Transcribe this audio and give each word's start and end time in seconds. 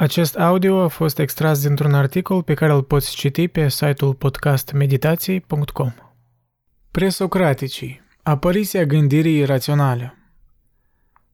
Acest 0.00 0.36
audio 0.36 0.80
a 0.80 0.88
fost 0.88 1.18
extras 1.18 1.62
dintr-un 1.62 1.94
articol 1.94 2.42
pe 2.42 2.54
care 2.54 2.72
îl 2.72 2.82
poți 2.82 3.14
citi 3.16 3.48
pe 3.48 3.68
site-ul 3.68 4.14
podcastmeditații.com. 4.14 5.92
Presocraticii. 6.90 8.00
Apariția 8.22 8.84
gândirii 8.84 9.44
raționale. 9.44 10.14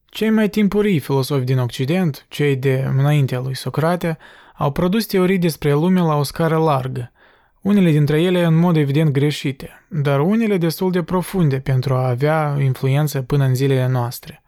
Cei 0.04 0.30
mai 0.30 0.48
timpurii 0.48 0.98
filosofi 0.98 1.44
din 1.44 1.58
Occident, 1.58 2.26
cei 2.28 2.56
de 2.56 2.90
înaintea 2.96 3.40
lui 3.40 3.54
Socrate, 3.54 4.18
au 4.56 4.72
produs 4.72 5.06
teorii 5.06 5.38
despre 5.38 5.72
lume 5.72 6.00
la 6.00 6.14
o 6.14 6.22
scară 6.22 6.56
largă, 6.56 7.12
unele 7.60 7.90
dintre 7.90 8.22
ele 8.22 8.44
în 8.44 8.54
mod 8.54 8.76
evident 8.76 9.10
greșite, 9.10 9.86
dar 9.88 10.20
unele 10.20 10.56
destul 10.56 10.90
de 10.90 11.02
profunde 11.02 11.60
pentru 11.60 11.94
a 11.94 12.08
avea 12.08 12.56
influență 12.60 13.22
până 13.22 13.44
în 13.44 13.54
zilele 13.54 13.86
noastre. 13.86 14.43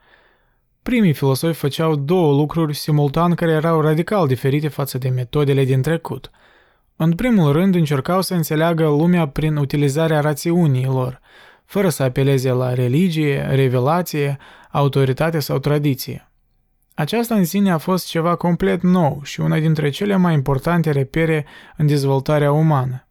Primii 0.87 1.13
filosofi 1.13 1.59
făceau 1.59 1.97
două 1.97 2.33
lucruri 2.33 2.75
simultan 2.75 3.35
care 3.35 3.51
erau 3.51 3.81
radical 3.81 4.27
diferite 4.27 4.69
față 4.69 4.99
de 4.99 5.09
metodele 5.09 5.65
din 5.65 5.83
trecut. 5.83 6.31
În 6.97 7.15
primul 7.15 7.53
rând, 7.53 7.75
încercau 7.75 8.23
să 8.23 8.35
înțeleagă 8.35 8.85
lumea 8.85 9.29
prin 9.29 9.57
utilizarea 9.57 10.21
rațiunii 10.21 10.85
lor, 10.85 11.21
fără 11.65 11.89
să 11.89 12.03
apeleze 12.03 12.51
la 12.51 12.75
religie, 12.75 13.47
revelație, 13.51 14.39
autoritate 14.71 15.39
sau 15.39 15.59
tradiție. 15.59 16.31
Aceasta 16.95 17.35
în 17.35 17.45
sine 17.45 17.71
a 17.71 17.79
fost 17.79 18.07
ceva 18.07 18.35
complet 18.35 18.83
nou 18.83 19.21
și 19.23 19.41
una 19.41 19.59
dintre 19.59 19.91
cele 19.91 20.17
mai 20.17 20.35
importante 20.35 20.91
repere 20.91 21.47
în 21.77 21.87
dezvoltarea 21.87 22.53
umană. 22.53 23.06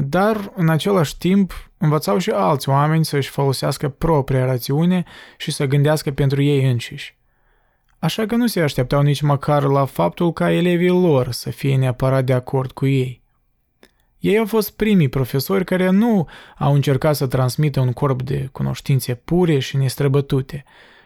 Dar, 0.00 0.52
în 0.54 0.68
același 0.68 1.18
timp, 1.18 1.70
învățau 1.78 2.18
și 2.18 2.30
alți 2.30 2.68
oameni 2.68 3.04
să-și 3.04 3.28
folosească 3.28 3.88
propria 3.88 4.44
rațiune 4.44 5.04
și 5.36 5.50
să 5.50 5.66
gândească 5.66 6.10
pentru 6.10 6.42
ei 6.42 6.70
înșiși. 6.70 7.16
Așa 7.98 8.26
că 8.26 8.36
nu 8.36 8.46
se 8.46 8.60
așteptau 8.60 9.02
nici 9.02 9.20
măcar 9.20 9.62
la 9.62 9.84
faptul 9.84 10.32
ca 10.32 10.50
elevii 10.52 10.88
lor 10.88 11.30
să 11.30 11.50
fie 11.50 11.76
neapărat 11.76 12.24
de 12.24 12.32
acord 12.32 12.72
cu 12.72 12.86
ei. 12.86 13.22
Ei 14.18 14.38
au 14.38 14.46
fost 14.46 14.70
primii 14.70 15.08
profesori 15.08 15.64
care 15.64 15.90
nu 15.90 16.28
au 16.58 16.74
încercat 16.74 17.16
să 17.16 17.26
transmită 17.26 17.80
un 17.80 17.92
corp 17.92 18.22
de 18.22 18.48
cunoștințe 18.52 19.14
pure 19.14 19.58
și 19.58 19.76
nestrăbătute, 19.76 20.64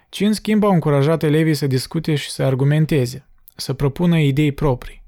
ci 0.09 0.21
în 0.21 0.33
schimb 0.33 0.65
au 0.65 0.73
încurajat 0.73 1.23
elevii 1.23 1.55
să 1.55 1.67
discute 1.67 2.15
și 2.15 2.31
să 2.31 2.43
argumenteze, 2.43 3.27
să 3.57 3.73
propună 3.73 4.19
idei 4.19 4.53
proprii. 4.53 5.05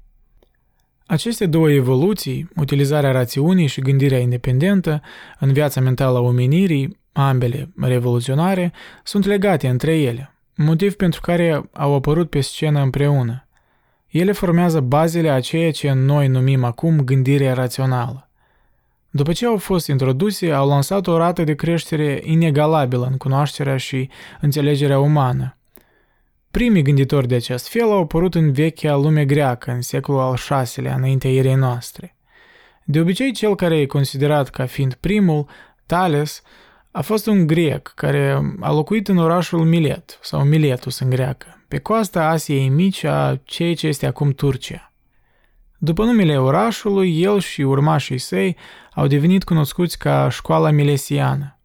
Aceste 1.09 1.45
două 1.45 1.71
evoluții, 1.71 2.49
utilizarea 2.55 3.11
rațiunii 3.11 3.67
și 3.67 3.81
gândirea 3.81 4.19
independentă 4.19 5.01
în 5.39 5.53
viața 5.53 5.81
mentală 5.81 6.17
a 6.17 6.21
omenirii, 6.21 6.99
ambele 7.11 7.71
revoluționare, 7.81 8.73
sunt 9.03 9.25
legate 9.25 9.67
între 9.67 9.97
ele, 9.97 10.35
motiv 10.55 10.95
pentru 10.95 11.21
care 11.21 11.69
au 11.73 11.93
apărut 11.93 12.29
pe 12.29 12.41
scenă 12.41 12.81
împreună. 12.81 13.47
Ele 14.07 14.31
formează 14.31 14.79
bazele 14.79 15.29
a 15.29 15.39
ceea 15.39 15.71
ce 15.71 15.91
noi 15.91 16.27
numim 16.27 16.63
acum 16.63 16.99
gândirea 16.99 17.53
rațională. 17.53 18.29
După 19.09 19.31
ce 19.33 19.45
au 19.45 19.57
fost 19.57 19.87
introduse, 19.87 20.51
au 20.51 20.67
lansat 20.67 21.07
o 21.07 21.17
rată 21.17 21.43
de 21.43 21.55
creștere 21.55 22.21
inegalabilă 22.23 23.07
în 23.11 23.17
cunoașterea 23.17 23.77
și 23.77 24.09
înțelegerea 24.41 24.99
umană, 24.99 25.57
Primii 26.51 26.81
gânditori 26.81 27.27
de 27.27 27.35
acest 27.35 27.67
fel 27.67 27.91
au 27.91 28.01
apărut 28.01 28.35
în 28.35 28.51
vechea 28.51 28.95
lume 28.95 29.25
greacă, 29.25 29.71
în 29.71 29.81
secolul 29.81 30.21
al 30.21 30.65
VI-lea, 30.65 30.95
înaintea 30.95 31.31
erei 31.31 31.55
noastre. 31.55 32.15
De 32.83 32.99
obicei, 32.99 33.31
cel 33.31 33.55
care 33.55 33.79
e 33.79 33.85
considerat 33.85 34.49
ca 34.49 34.65
fiind 34.65 34.93
primul, 34.93 35.45
Thales, 35.85 36.41
a 36.91 37.01
fost 37.01 37.27
un 37.27 37.47
grec 37.47 37.91
care 37.95 38.41
a 38.59 38.71
locuit 38.71 39.07
în 39.07 39.17
orașul 39.17 39.65
Milet, 39.65 40.19
sau 40.21 40.43
Miletus 40.43 40.99
în 40.99 41.09
greacă, 41.09 41.63
pe 41.67 41.77
coasta 41.77 42.27
Asiei 42.27 42.69
Mici 42.69 43.03
a 43.03 43.39
ceea 43.43 43.75
ce 43.75 43.87
este 43.87 44.05
acum 44.05 44.31
Turcia. 44.31 44.93
După 45.77 46.03
numele 46.05 46.39
orașului, 46.39 47.21
el 47.21 47.39
și 47.39 47.61
urmașii 47.61 48.17
săi 48.17 48.57
au 48.93 49.07
devenit 49.07 49.43
cunoscuți 49.43 49.97
ca 49.97 50.29
școala 50.29 50.71
milesiană. 50.71 51.59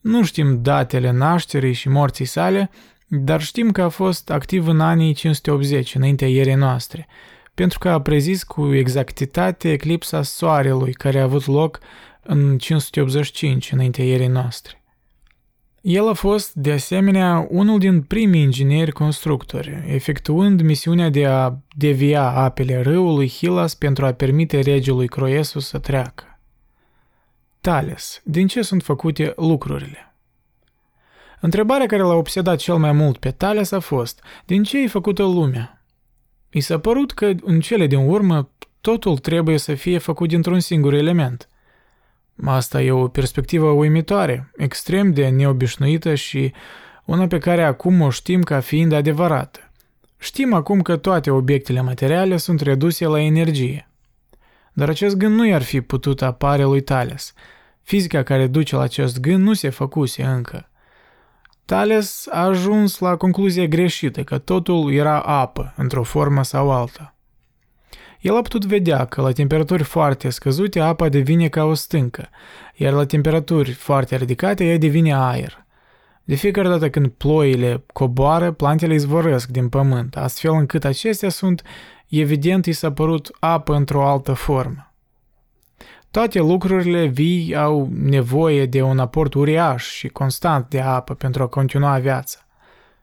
Nu 0.00 0.24
știm 0.24 0.62
datele 0.62 1.10
nașterii 1.10 1.72
și 1.72 1.88
morții 1.88 2.24
sale, 2.24 2.70
dar 3.12 3.42
știm 3.42 3.70
că 3.70 3.82
a 3.82 3.88
fost 3.88 4.30
activ 4.30 4.66
în 4.66 4.80
anii 4.80 5.12
580, 5.12 5.94
înaintea 5.94 6.28
ierei 6.28 6.54
noastre, 6.54 7.06
pentru 7.54 7.78
că 7.78 7.88
a 7.88 8.00
prezis 8.00 8.42
cu 8.42 8.74
exactitate 8.74 9.72
eclipsa 9.72 10.22
Soarelui 10.22 10.92
care 10.92 11.18
a 11.18 11.22
avut 11.22 11.46
loc 11.46 11.78
în 12.22 12.58
585, 12.58 13.72
înaintea 13.72 14.04
ierei 14.04 14.26
noastre. 14.26 14.82
El 15.80 16.08
a 16.08 16.12
fost, 16.12 16.54
de 16.54 16.72
asemenea, 16.72 17.46
unul 17.50 17.78
din 17.78 18.02
primii 18.02 18.42
ingineri 18.42 18.92
constructori, 18.92 19.82
efectuând 19.86 20.60
misiunea 20.60 21.08
de 21.08 21.26
a 21.26 21.52
devia 21.76 22.30
apele 22.30 22.80
râului 22.80 23.28
Hilas 23.28 23.74
pentru 23.74 24.06
a 24.06 24.12
permite 24.12 24.60
regelui 24.60 25.08
Croesus 25.08 25.66
să 25.66 25.78
treacă. 25.78 26.40
Tales, 27.60 28.20
din 28.24 28.46
ce 28.46 28.62
sunt 28.62 28.82
făcute 28.82 29.32
lucrurile? 29.36 30.09
Întrebarea 31.40 31.86
care 31.86 32.02
l-a 32.02 32.14
obsedat 32.14 32.58
cel 32.58 32.76
mai 32.76 32.92
mult 32.92 33.18
pe 33.18 33.30
Thales 33.30 33.70
a 33.70 33.78
fost, 33.78 34.22
din 34.44 34.62
ce 34.62 34.82
e 34.82 34.86
făcută 34.86 35.22
lumea? 35.22 35.84
I 36.50 36.60
s-a 36.60 36.78
părut 36.78 37.12
că, 37.12 37.30
în 37.42 37.60
cele 37.60 37.86
din 37.86 37.98
urmă, 38.08 38.50
totul 38.80 39.18
trebuie 39.18 39.58
să 39.58 39.74
fie 39.74 39.98
făcut 39.98 40.28
dintr-un 40.28 40.60
singur 40.60 40.94
element. 40.94 41.48
Asta 42.44 42.82
e 42.82 42.90
o 42.90 43.08
perspectivă 43.08 43.70
uimitoare, 43.70 44.50
extrem 44.56 45.12
de 45.12 45.28
neobișnuită 45.28 46.14
și 46.14 46.52
una 47.04 47.26
pe 47.26 47.38
care 47.38 47.64
acum 47.64 48.00
o 48.00 48.10
știm 48.10 48.42
ca 48.42 48.60
fiind 48.60 48.92
adevărată. 48.92 49.70
Știm 50.18 50.52
acum 50.52 50.82
că 50.82 50.96
toate 50.96 51.30
obiectele 51.30 51.80
materiale 51.80 52.36
sunt 52.36 52.60
reduse 52.60 53.06
la 53.06 53.20
energie. 53.20 53.88
Dar 54.72 54.88
acest 54.88 55.16
gând 55.16 55.34
nu 55.34 55.46
i-ar 55.46 55.62
fi 55.62 55.80
putut 55.80 56.22
apare 56.22 56.62
lui 56.62 56.80
Thales. 56.80 57.34
Fizica 57.82 58.22
care 58.22 58.46
duce 58.46 58.76
la 58.76 58.82
acest 58.82 59.20
gând 59.20 59.44
nu 59.44 59.52
se 59.52 59.68
făcuse 59.68 60.22
încă. 60.22 60.69
Thales 61.70 62.26
a 62.30 62.44
ajuns 62.44 62.98
la 62.98 63.16
concluzia 63.16 63.66
greșită 63.66 64.22
că 64.22 64.38
totul 64.38 64.92
era 64.92 65.20
apă, 65.20 65.74
într-o 65.76 66.02
formă 66.02 66.42
sau 66.42 66.70
alta. 66.70 67.14
El 68.20 68.36
a 68.36 68.42
putut 68.42 68.64
vedea 68.64 69.04
că 69.04 69.20
la 69.20 69.32
temperaturi 69.32 69.82
foarte 69.82 70.30
scăzute 70.30 70.80
apa 70.80 71.08
devine 71.08 71.48
ca 71.48 71.64
o 71.64 71.74
stâncă, 71.74 72.28
iar 72.74 72.92
la 72.92 73.06
temperaturi 73.06 73.72
foarte 73.72 74.16
ridicate 74.16 74.64
ea 74.64 74.78
devine 74.78 75.14
aer. 75.14 75.66
De 76.24 76.34
fiecare 76.34 76.68
dată 76.68 76.90
când 76.90 77.08
ploile 77.08 77.84
coboară, 77.92 78.52
plantele 78.52 78.94
izvorăsc 78.94 79.48
din 79.48 79.68
pământ, 79.68 80.16
astfel 80.16 80.52
încât 80.52 80.84
acestea 80.84 81.28
sunt, 81.28 81.62
evident, 82.08 82.66
i 82.66 82.72
s-a 82.72 82.92
părut 82.92 83.36
apă 83.40 83.74
într-o 83.74 84.06
altă 84.06 84.32
formă. 84.32 84.89
Toate 86.10 86.38
lucrurile 86.38 87.06
vii 87.06 87.56
au 87.56 87.88
nevoie 87.92 88.66
de 88.66 88.82
un 88.82 88.98
aport 88.98 89.34
uriaș 89.34 89.84
și 89.84 90.08
constant 90.08 90.68
de 90.68 90.80
apă 90.80 91.14
pentru 91.14 91.42
a 91.42 91.46
continua 91.46 91.98
viața. 91.98 92.38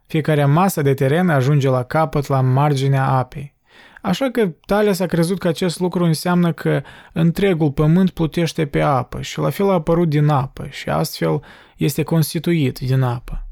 Fiecare 0.07 0.45
masă 0.45 0.81
de 0.81 0.94
teren 0.94 1.29
ajunge 1.29 1.69
la 1.69 1.84
capăt 1.84 2.28
la 2.28 2.41
marginea 2.41 3.07
apei. 3.07 3.56
Așa 4.01 4.29
că 4.31 4.51
Thales 4.66 5.00
a 5.00 5.06
crezut 5.06 5.40
că 5.40 5.47
acest 5.47 5.79
lucru 5.79 6.03
înseamnă 6.03 6.53
că 6.53 6.81
întregul 7.13 7.72
pământ 7.72 8.09
plutește 8.09 8.66
pe 8.66 8.81
apă 8.81 9.22
și 9.22 9.39
la 9.39 9.50
fel 9.50 9.69
a 9.69 9.74
apărut 9.74 10.09
din 10.09 10.28
apă 10.28 10.68
și 10.69 10.89
astfel 10.89 11.44
este 11.78 12.03
constituit 12.03 12.79
din 12.79 13.01
apă. 13.01 13.47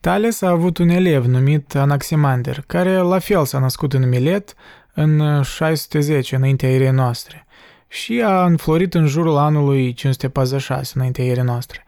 Thales 0.00 0.42
a 0.42 0.48
avut 0.48 0.78
un 0.78 0.88
elev 0.88 1.24
numit 1.24 1.74
Anaximander, 1.74 2.64
care 2.66 2.96
la 2.96 3.18
fel 3.18 3.44
s-a 3.44 3.58
născut 3.58 3.92
în 3.92 4.08
Milet 4.08 4.54
în 4.94 5.42
610 5.42 6.36
înaintea 6.36 6.70
erei 6.70 6.90
noastre 6.90 7.42
și 7.88 8.22
a 8.22 8.44
înflorit 8.44 8.94
în 8.94 9.06
jurul 9.06 9.36
anului 9.36 9.92
546 9.92 10.92
înaintea 10.94 11.24
ierei 11.24 11.42
noastre. 11.42 11.84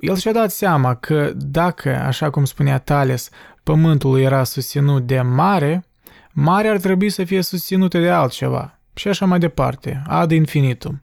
El 0.00 0.16
și-a 0.16 0.32
dat 0.32 0.50
seama 0.50 0.94
că 0.94 1.32
dacă, 1.34 1.90
așa 1.90 2.30
cum 2.30 2.44
spunea 2.44 2.78
Thales, 2.78 3.28
pământul 3.62 4.20
era 4.20 4.44
susținut 4.44 5.06
de 5.06 5.20
mare, 5.20 5.84
mare 6.32 6.68
ar 6.68 6.78
trebui 6.78 7.10
să 7.10 7.24
fie 7.24 7.42
susținută 7.42 7.98
de 7.98 8.10
altceva. 8.10 8.78
Și 8.94 9.08
așa 9.08 9.26
mai 9.26 9.38
departe, 9.38 10.02
ad 10.06 10.30
infinitum. 10.30 11.00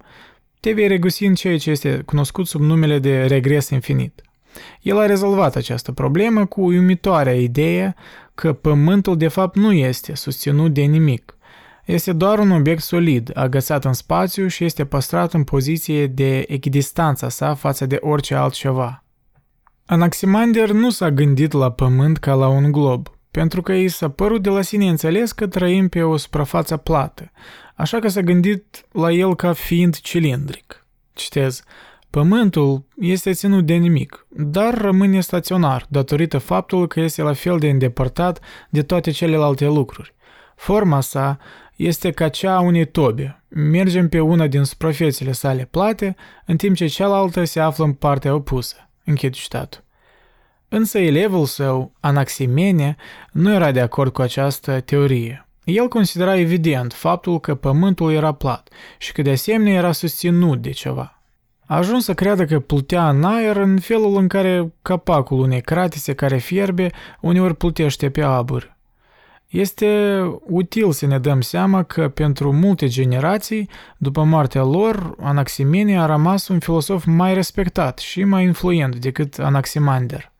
Te 0.59 0.71
vei 0.71 0.87
regăsi 0.87 1.25
în 1.25 1.35
ceea 1.35 1.57
ce 1.57 1.69
este 1.69 2.01
cunoscut 2.05 2.47
sub 2.47 2.61
numele 2.61 2.99
de 2.99 3.25
regres 3.25 3.69
infinit. 3.69 4.21
El 4.81 4.99
a 4.99 5.05
rezolvat 5.05 5.55
această 5.55 5.91
problemă 5.91 6.45
cu 6.45 6.61
uimitoarea 6.61 7.35
idee 7.35 7.95
că 8.35 8.53
pământul 8.53 9.17
de 9.17 9.27
fapt 9.27 9.55
nu 9.55 9.71
este 9.71 10.15
susținut 10.15 10.73
de 10.73 10.81
nimic– 10.81 11.35
este 11.85 12.13
doar 12.13 12.39
un 12.39 12.51
obiect 12.51 12.81
solid, 12.81 13.31
agățat 13.33 13.85
în 13.85 13.93
spațiu 13.93 14.47
și 14.47 14.63
este 14.63 14.85
păstrat 14.85 15.33
în 15.33 15.43
poziție 15.43 16.07
de 16.07 16.43
echidistanța 16.47 17.29
sa 17.29 17.53
față 17.53 17.85
de 17.85 17.97
orice 18.01 18.35
altceva. 18.35 19.03
Anaximander 19.85 20.71
nu 20.71 20.89
s-a 20.89 21.11
gândit 21.11 21.51
la 21.51 21.71
pământ 21.71 22.17
ca 22.17 22.33
la 22.33 22.47
un 22.47 22.71
glob, 22.71 23.07
pentru 23.31 23.61
că 23.61 23.73
i 23.73 23.87
s-a 23.87 24.09
părut 24.09 24.41
de 24.41 24.49
la 24.49 24.61
sine 24.61 24.89
înțeles 24.89 25.31
că 25.31 25.47
trăim 25.47 25.87
pe 25.87 26.03
o 26.03 26.17
suprafață 26.17 26.77
plată, 26.77 27.31
așa 27.75 27.99
că 27.99 28.07
s-a 28.07 28.21
gândit 28.21 28.85
la 28.91 29.11
el 29.11 29.35
ca 29.35 29.53
fiind 29.53 29.99
cilindric. 29.99 30.85
Citez, 31.13 31.63
Pământul 32.13 32.85
este 32.99 33.31
ținut 33.31 33.65
de 33.65 33.73
nimic, 33.73 34.25
dar 34.29 34.77
rămâne 34.77 35.19
staționar 35.19 35.85
datorită 35.89 36.37
faptului 36.37 36.87
că 36.87 36.99
este 36.99 37.21
la 37.21 37.33
fel 37.33 37.59
de 37.59 37.69
îndepărtat 37.69 38.39
de 38.69 38.81
toate 38.81 39.11
celelalte 39.11 39.65
lucruri. 39.65 40.13
Forma 40.55 41.01
sa 41.01 41.37
este 41.75 42.11
ca 42.11 42.29
cea 42.29 42.55
a 42.55 42.59
unei 42.59 42.85
tobe. 42.85 43.43
Mergem 43.47 44.09
pe 44.09 44.19
una 44.19 44.47
din 44.47 44.63
suprafețele 44.63 45.31
sale 45.31 45.67
plate, 45.71 46.15
în 46.45 46.57
timp 46.57 46.75
ce 46.75 46.85
cealaltă 46.85 47.43
se 47.43 47.59
află 47.59 47.83
în 47.83 47.93
partea 47.93 48.33
opusă. 48.33 48.89
Închid 49.05 49.33
citatul. 49.33 49.83
Însă 50.67 50.97
elevul 50.97 51.45
său, 51.45 51.91
Anaximene, 51.99 52.95
nu 53.31 53.53
era 53.53 53.71
de 53.71 53.81
acord 53.81 54.13
cu 54.13 54.21
această 54.21 54.79
teorie. 54.79 55.47
El 55.63 55.87
considera 55.87 56.37
evident 56.37 56.93
faptul 56.93 57.39
că 57.39 57.55
pământul 57.55 58.11
era 58.11 58.31
plat 58.31 58.69
și 58.97 59.11
că 59.11 59.21
de 59.21 59.31
asemenea 59.31 59.73
era 59.73 59.91
susținut 59.91 60.61
de 60.61 60.69
ceva. 60.69 61.21
A 61.65 61.77
ajuns 61.77 62.03
să 62.03 62.13
creadă 62.13 62.45
că 62.45 62.59
plutea 62.59 63.09
în 63.09 63.23
aer 63.23 63.55
în 63.55 63.79
felul 63.79 64.17
în 64.17 64.27
care 64.27 64.73
capacul 64.81 65.39
unei 65.39 65.61
cratise 65.61 66.13
care 66.13 66.37
fierbe 66.37 66.91
uneori 67.21 67.55
plutește 67.55 68.09
pe 68.09 68.21
abur. 68.21 68.72
Este 69.53 70.21
util 70.41 70.91
să 70.91 71.05
ne 71.05 71.19
dăm 71.19 71.41
seama 71.41 71.83
că 71.83 72.09
pentru 72.09 72.53
multe 72.53 72.87
generații, 72.87 73.69
după 73.97 74.23
moartea 74.23 74.63
lor, 74.63 75.15
Anaximene 75.19 75.99
a 75.99 76.05
rămas 76.05 76.47
un 76.47 76.59
filosof 76.59 77.05
mai 77.05 77.33
respectat 77.33 77.97
și 77.97 78.23
mai 78.23 78.43
influent 78.43 78.95
decât 78.95 79.39
Anaximander. 79.39 80.31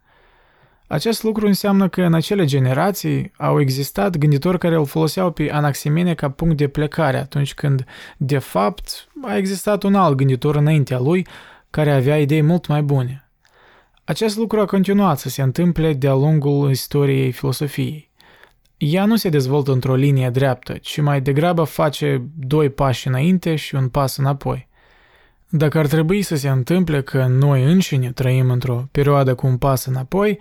Acest 0.88 1.24
lucru 1.24 1.48
înseamnă 1.48 1.88
că 1.90 2.02
în 2.02 2.14
acele 2.14 2.46
generații 2.46 3.32
au 3.38 3.60
existat 3.60 4.18
gânditori 4.18 4.58
care 4.58 4.76
îl 4.76 4.86
foloseau 4.86 5.32
pe 5.32 5.52
Anaximene 5.52 6.14
ca 6.14 6.30
punct 6.30 6.58
de 6.58 6.68
plecare 6.68 7.18
atunci 7.18 7.54
când, 7.54 7.86
de 8.18 8.38
fapt, 8.38 9.08
a 9.22 9.38
existat 9.38 9.84
un 9.84 9.96
alt 9.96 10.16
gânditor 10.16 10.56
înaintea 10.56 11.00
lui 11.00 11.28
care 11.70 11.92
avea 11.92 12.20
idei 12.20 12.42
mult 12.42 12.68
mai 12.68 12.82
bune. 12.82 13.30
Acest 14.04 14.38
lucru 14.38 14.60
a 14.60 14.66
continuat 14.66 15.20
să 15.20 15.30
se 15.30 15.42
întâmple 15.42 15.94
de-a 15.94 16.14
lungul 16.14 16.70
istoriei 16.70 17.32
filosofiei. 17.32 18.12
Ea 18.86 19.06
nu 19.06 19.16
se 19.16 19.30
dezvoltă 19.30 19.72
într-o 19.72 19.96
linie 19.96 20.30
dreaptă, 20.30 20.74
ci 20.74 21.02
mai 21.02 21.22
degrabă 21.22 21.64
face 21.64 22.24
doi 22.36 22.70
pași 22.70 23.08
înainte 23.08 23.56
și 23.56 23.76
un 23.76 23.90
pas 23.90 24.18
înapoi. 24.18 24.68
Dacă 25.50 25.78
ar 25.78 25.88
trebui 25.88 26.22
să 26.22 26.36
se 26.36 26.50
întâmple 26.50 27.02
că 27.02 27.26
noi 27.26 27.64
înșine 27.64 28.12
trăim 28.12 28.50
într-o 28.50 28.88
perioadă 28.92 29.36
cu 29.36 29.48
un 29.48 29.58
pas 29.58 29.86
înapoi, 29.86 30.40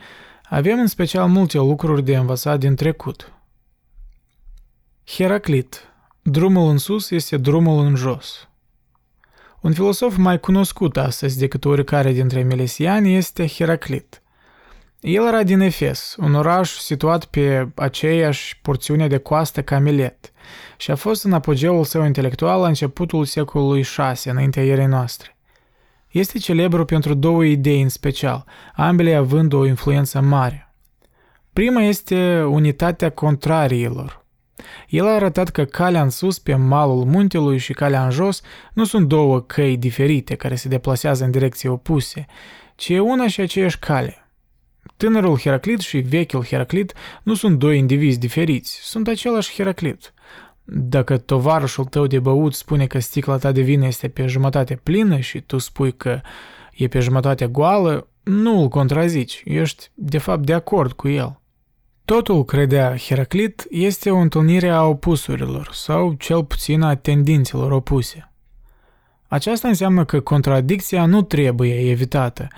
avem 0.48 0.78
în 0.78 0.86
special 0.86 1.28
multe 1.28 1.58
lucruri 1.58 2.04
de 2.04 2.16
învățat 2.16 2.58
din 2.58 2.74
trecut. 2.74 3.32
Heraclit. 5.06 5.92
Drumul 6.22 6.70
în 6.70 6.78
sus 6.78 7.10
este 7.10 7.36
drumul 7.36 7.84
în 7.84 7.94
jos. 7.94 8.48
Un 9.60 9.72
filosof 9.72 10.16
mai 10.16 10.40
cunoscut 10.40 10.96
astăzi 10.96 11.38
decât 11.38 11.64
oricare 11.64 12.12
dintre 12.12 12.42
melesiani 12.42 13.16
este 13.16 13.46
Heraclit. 13.46 14.21
El 15.02 15.26
era 15.26 15.42
din 15.42 15.60
Efes, 15.60 16.16
un 16.18 16.34
oraș 16.34 16.70
situat 16.70 17.24
pe 17.24 17.68
aceeași 17.74 18.58
porțiune 18.60 19.06
de 19.06 19.18
coastă 19.18 19.62
ca 19.62 19.78
Milet, 19.78 20.32
și 20.76 20.90
a 20.90 20.94
fost 20.94 21.24
în 21.24 21.32
apogeul 21.32 21.84
său 21.84 22.04
intelectual 22.04 22.60
la 22.60 22.66
începutul 22.66 23.24
secolului 23.24 23.82
VI, 23.82 24.28
înaintea 24.28 24.62
ierei 24.62 24.86
noastre. 24.86 25.36
Este 26.10 26.38
celebru 26.38 26.84
pentru 26.84 27.14
două 27.14 27.44
idei 27.44 27.82
în 27.82 27.88
special, 27.88 28.44
ambele 28.74 29.14
având 29.14 29.52
o 29.52 29.66
influență 29.66 30.20
mare. 30.20 30.74
Prima 31.52 31.82
este 31.82 32.42
unitatea 32.42 33.10
contrariilor. 33.10 34.24
El 34.88 35.06
a 35.06 35.14
arătat 35.14 35.48
că 35.48 35.64
calea 35.64 36.02
în 36.02 36.10
sus 36.10 36.38
pe 36.38 36.54
malul 36.54 37.04
muntelui 37.04 37.58
și 37.58 37.72
calea 37.72 38.04
în 38.04 38.10
jos 38.10 38.40
nu 38.72 38.84
sunt 38.84 39.08
două 39.08 39.40
căi 39.40 39.76
diferite 39.76 40.34
care 40.34 40.54
se 40.54 40.68
deplasează 40.68 41.24
în 41.24 41.30
direcții 41.30 41.68
opuse, 41.68 42.26
ci 42.74 42.88
e 42.88 43.00
una 43.00 43.28
și 43.28 43.40
aceeași 43.40 43.78
cale. 43.78 44.21
Tânărul 44.96 45.38
Heraclit 45.38 45.80
și 45.80 45.98
vechiul 45.98 46.44
Heraclit 46.44 46.92
nu 47.22 47.34
sunt 47.34 47.58
doi 47.58 47.78
indivizi 47.78 48.18
diferiți, 48.18 48.78
sunt 48.82 49.08
același 49.08 49.54
Heraclit. 49.54 50.14
Dacă 50.64 51.18
tovarășul 51.18 51.84
tău 51.84 52.06
de 52.06 52.18
băut 52.18 52.54
spune 52.54 52.86
că 52.86 52.98
sticla 52.98 53.36
ta 53.36 53.52
de 53.52 53.60
vină 53.60 53.86
este 53.86 54.08
pe 54.08 54.26
jumătate 54.26 54.80
plină 54.82 55.18
și 55.18 55.40
tu 55.40 55.58
spui 55.58 55.92
că 55.92 56.20
e 56.72 56.88
pe 56.88 57.00
jumătate 57.00 57.46
goală, 57.46 58.06
nu 58.22 58.60
îl 58.60 58.68
contrazici, 58.68 59.42
ești 59.44 59.90
de 59.94 60.18
fapt 60.18 60.44
de 60.44 60.52
acord 60.52 60.92
cu 60.92 61.08
el. 61.08 61.40
Totul, 62.04 62.44
credea 62.44 62.96
Heraclit, 62.96 63.66
este 63.70 64.10
o 64.10 64.16
întâlnire 64.16 64.68
a 64.68 64.82
opusurilor 64.82 65.70
sau 65.72 66.12
cel 66.12 66.44
puțin 66.44 66.82
a 66.82 66.94
tendințelor 66.94 67.72
opuse. 67.72 68.32
Aceasta 69.28 69.68
înseamnă 69.68 70.04
că 70.04 70.20
contradicția 70.20 71.06
nu 71.06 71.22
trebuie 71.22 71.90
evitată. 71.90 72.48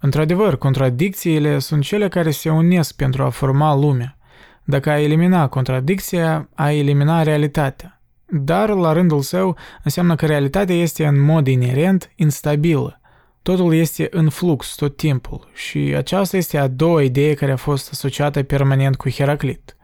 Într-adevăr, 0.00 0.56
contradicțiile 0.56 1.58
sunt 1.58 1.82
cele 1.82 2.08
care 2.08 2.30
se 2.30 2.50
unesc 2.50 2.94
pentru 2.94 3.22
a 3.22 3.28
forma 3.28 3.74
lumea. 3.74 4.18
Dacă 4.64 4.90
ai 4.90 5.04
elimina 5.04 5.48
contradicția, 5.48 6.48
ai 6.54 6.78
elimina 6.78 7.22
realitatea. 7.22 8.02
Dar, 8.26 8.68
la 8.68 8.92
rândul 8.92 9.20
său, 9.20 9.56
înseamnă 9.84 10.14
că 10.14 10.26
realitatea 10.26 10.74
este 10.74 11.06
în 11.06 11.20
mod 11.20 11.46
inerent 11.46 12.12
instabilă. 12.16 13.00
Totul 13.42 13.74
este 13.74 14.08
în 14.10 14.28
flux 14.28 14.74
tot 14.74 14.96
timpul 14.96 15.50
și 15.54 15.78
aceasta 15.78 16.36
este 16.36 16.58
a 16.58 16.68
doua 16.68 17.02
idee 17.02 17.34
care 17.34 17.52
a 17.52 17.56
fost 17.56 17.88
asociată 17.92 18.42
permanent 18.42 18.96
cu 18.96 19.10
Heraclit. 19.10 19.76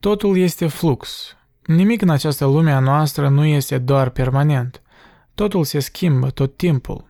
Totul 0.00 0.36
este 0.36 0.66
flux. 0.66 1.34
Nimic 1.64 2.02
în 2.02 2.10
această 2.10 2.44
lume 2.44 2.72
a 2.72 2.78
noastră 2.78 3.28
nu 3.28 3.44
este 3.44 3.78
doar 3.78 4.10
permanent. 4.10 4.82
Totul 5.34 5.64
se 5.64 5.78
schimbă 5.78 6.30
tot 6.30 6.56
timpul. 6.56 7.09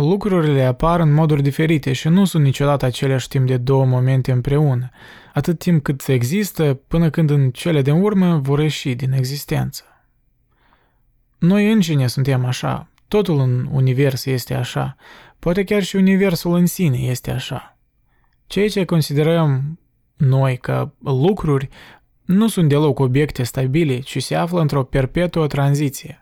Lucrurile 0.00 0.64
apar 0.64 1.00
în 1.00 1.12
moduri 1.12 1.42
diferite 1.42 1.92
și 1.92 2.08
nu 2.08 2.24
sunt 2.24 2.44
niciodată 2.44 2.84
aceleași 2.84 3.28
timp 3.28 3.46
de 3.46 3.56
două 3.56 3.84
momente 3.84 4.32
împreună, 4.32 4.90
atât 5.34 5.58
timp 5.58 5.82
cât 5.82 6.08
există, 6.08 6.74
până 6.88 7.10
când 7.10 7.30
în 7.30 7.50
cele 7.50 7.82
de 7.82 7.90
urmă 7.90 8.38
vor 8.38 8.60
ieși 8.60 8.94
din 8.94 9.12
existență. 9.12 9.84
Noi 11.38 11.72
înșine 11.72 12.06
suntem 12.06 12.44
așa, 12.44 12.88
totul 13.08 13.38
în 13.38 13.68
univers 13.72 14.24
este 14.24 14.54
așa, 14.54 14.96
poate 15.38 15.64
chiar 15.64 15.82
și 15.82 15.96
universul 15.96 16.54
în 16.54 16.66
sine 16.66 16.98
este 16.98 17.30
așa. 17.30 17.78
Ceea 18.46 18.68
ce 18.68 18.84
considerăm 18.84 19.78
noi 20.16 20.56
ca 20.56 20.94
lucruri 21.04 21.68
nu 22.24 22.48
sunt 22.48 22.68
deloc 22.68 22.98
obiecte 22.98 23.42
stabile, 23.42 23.98
ci 23.98 24.22
se 24.22 24.34
află 24.34 24.60
într-o 24.60 24.84
perpetuă 24.84 25.46
tranziție. 25.46 26.19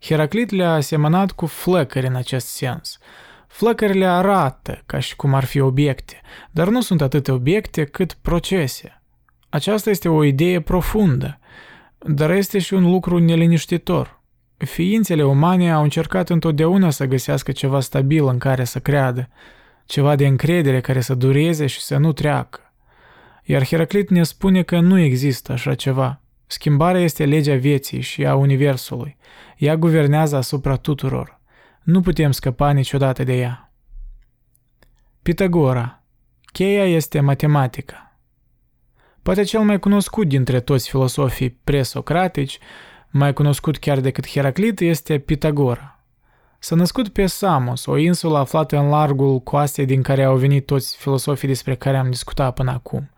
Heraclit 0.00 0.50
le-a 0.50 0.72
asemănat 0.72 1.30
cu 1.30 1.46
flăcări 1.46 2.06
în 2.06 2.14
acest 2.14 2.46
sens. 2.46 2.98
Flăcările 3.46 4.06
arată 4.06 4.82
ca 4.86 4.98
și 4.98 5.16
cum 5.16 5.34
ar 5.34 5.44
fi 5.44 5.60
obiecte, 5.60 6.20
dar 6.50 6.68
nu 6.68 6.80
sunt 6.80 7.00
atât 7.00 7.28
obiecte 7.28 7.84
cât 7.84 8.12
procese. 8.12 9.02
Aceasta 9.48 9.90
este 9.90 10.08
o 10.08 10.24
idee 10.24 10.60
profundă, 10.60 11.38
dar 11.98 12.30
este 12.30 12.58
și 12.58 12.74
un 12.74 12.90
lucru 12.90 13.18
neliniștitor. 13.18 14.22
Ființele 14.56 15.24
umane 15.24 15.72
au 15.72 15.82
încercat 15.82 16.30
întotdeauna 16.30 16.90
să 16.90 17.04
găsească 17.04 17.52
ceva 17.52 17.80
stabil 17.80 18.26
în 18.26 18.38
care 18.38 18.64
să 18.64 18.78
creadă, 18.78 19.28
ceva 19.86 20.16
de 20.16 20.26
încredere 20.26 20.80
care 20.80 21.00
să 21.00 21.14
dureze 21.14 21.66
și 21.66 21.80
să 21.80 21.96
nu 21.96 22.12
treacă. 22.12 22.72
Iar 23.44 23.66
Heraclit 23.66 24.10
ne 24.10 24.22
spune 24.22 24.62
că 24.62 24.80
nu 24.80 24.98
există 24.98 25.52
așa 25.52 25.74
ceva. 25.74 26.20
Schimbarea 26.50 27.00
este 27.00 27.24
legea 27.24 27.54
vieții 27.54 28.00
și 28.00 28.26
a 28.26 28.34
Universului. 28.34 29.16
Ea 29.56 29.76
guvernează 29.76 30.36
asupra 30.36 30.76
tuturor. 30.76 31.40
Nu 31.82 32.00
putem 32.00 32.30
scăpa 32.30 32.70
niciodată 32.70 33.24
de 33.24 33.36
ea. 33.36 33.72
Pitagora. 35.22 36.02
Cheia 36.52 36.84
este 36.84 37.20
matematica. 37.20 38.18
Poate 39.22 39.42
cel 39.42 39.60
mai 39.60 39.78
cunoscut 39.78 40.28
dintre 40.28 40.60
toți 40.60 40.88
filosofii 40.88 41.50
presocratici, 41.50 42.58
mai 43.10 43.32
cunoscut 43.32 43.78
chiar 43.78 44.00
decât 44.00 44.28
Heraclit, 44.28 44.80
este 44.80 45.18
Pitagora. 45.18 46.04
S-a 46.58 46.76
născut 46.76 47.08
pe 47.08 47.26
Samos, 47.26 47.86
o 47.86 47.96
insulă 47.96 48.38
aflată 48.38 48.78
în 48.78 48.88
largul 48.88 49.40
coastei 49.40 49.86
din 49.86 50.02
care 50.02 50.24
au 50.24 50.36
venit 50.36 50.66
toți 50.66 50.96
filosofii 50.96 51.48
despre 51.48 51.74
care 51.74 51.96
am 51.96 52.10
discutat 52.10 52.54
până 52.54 52.70
acum. 52.70 53.10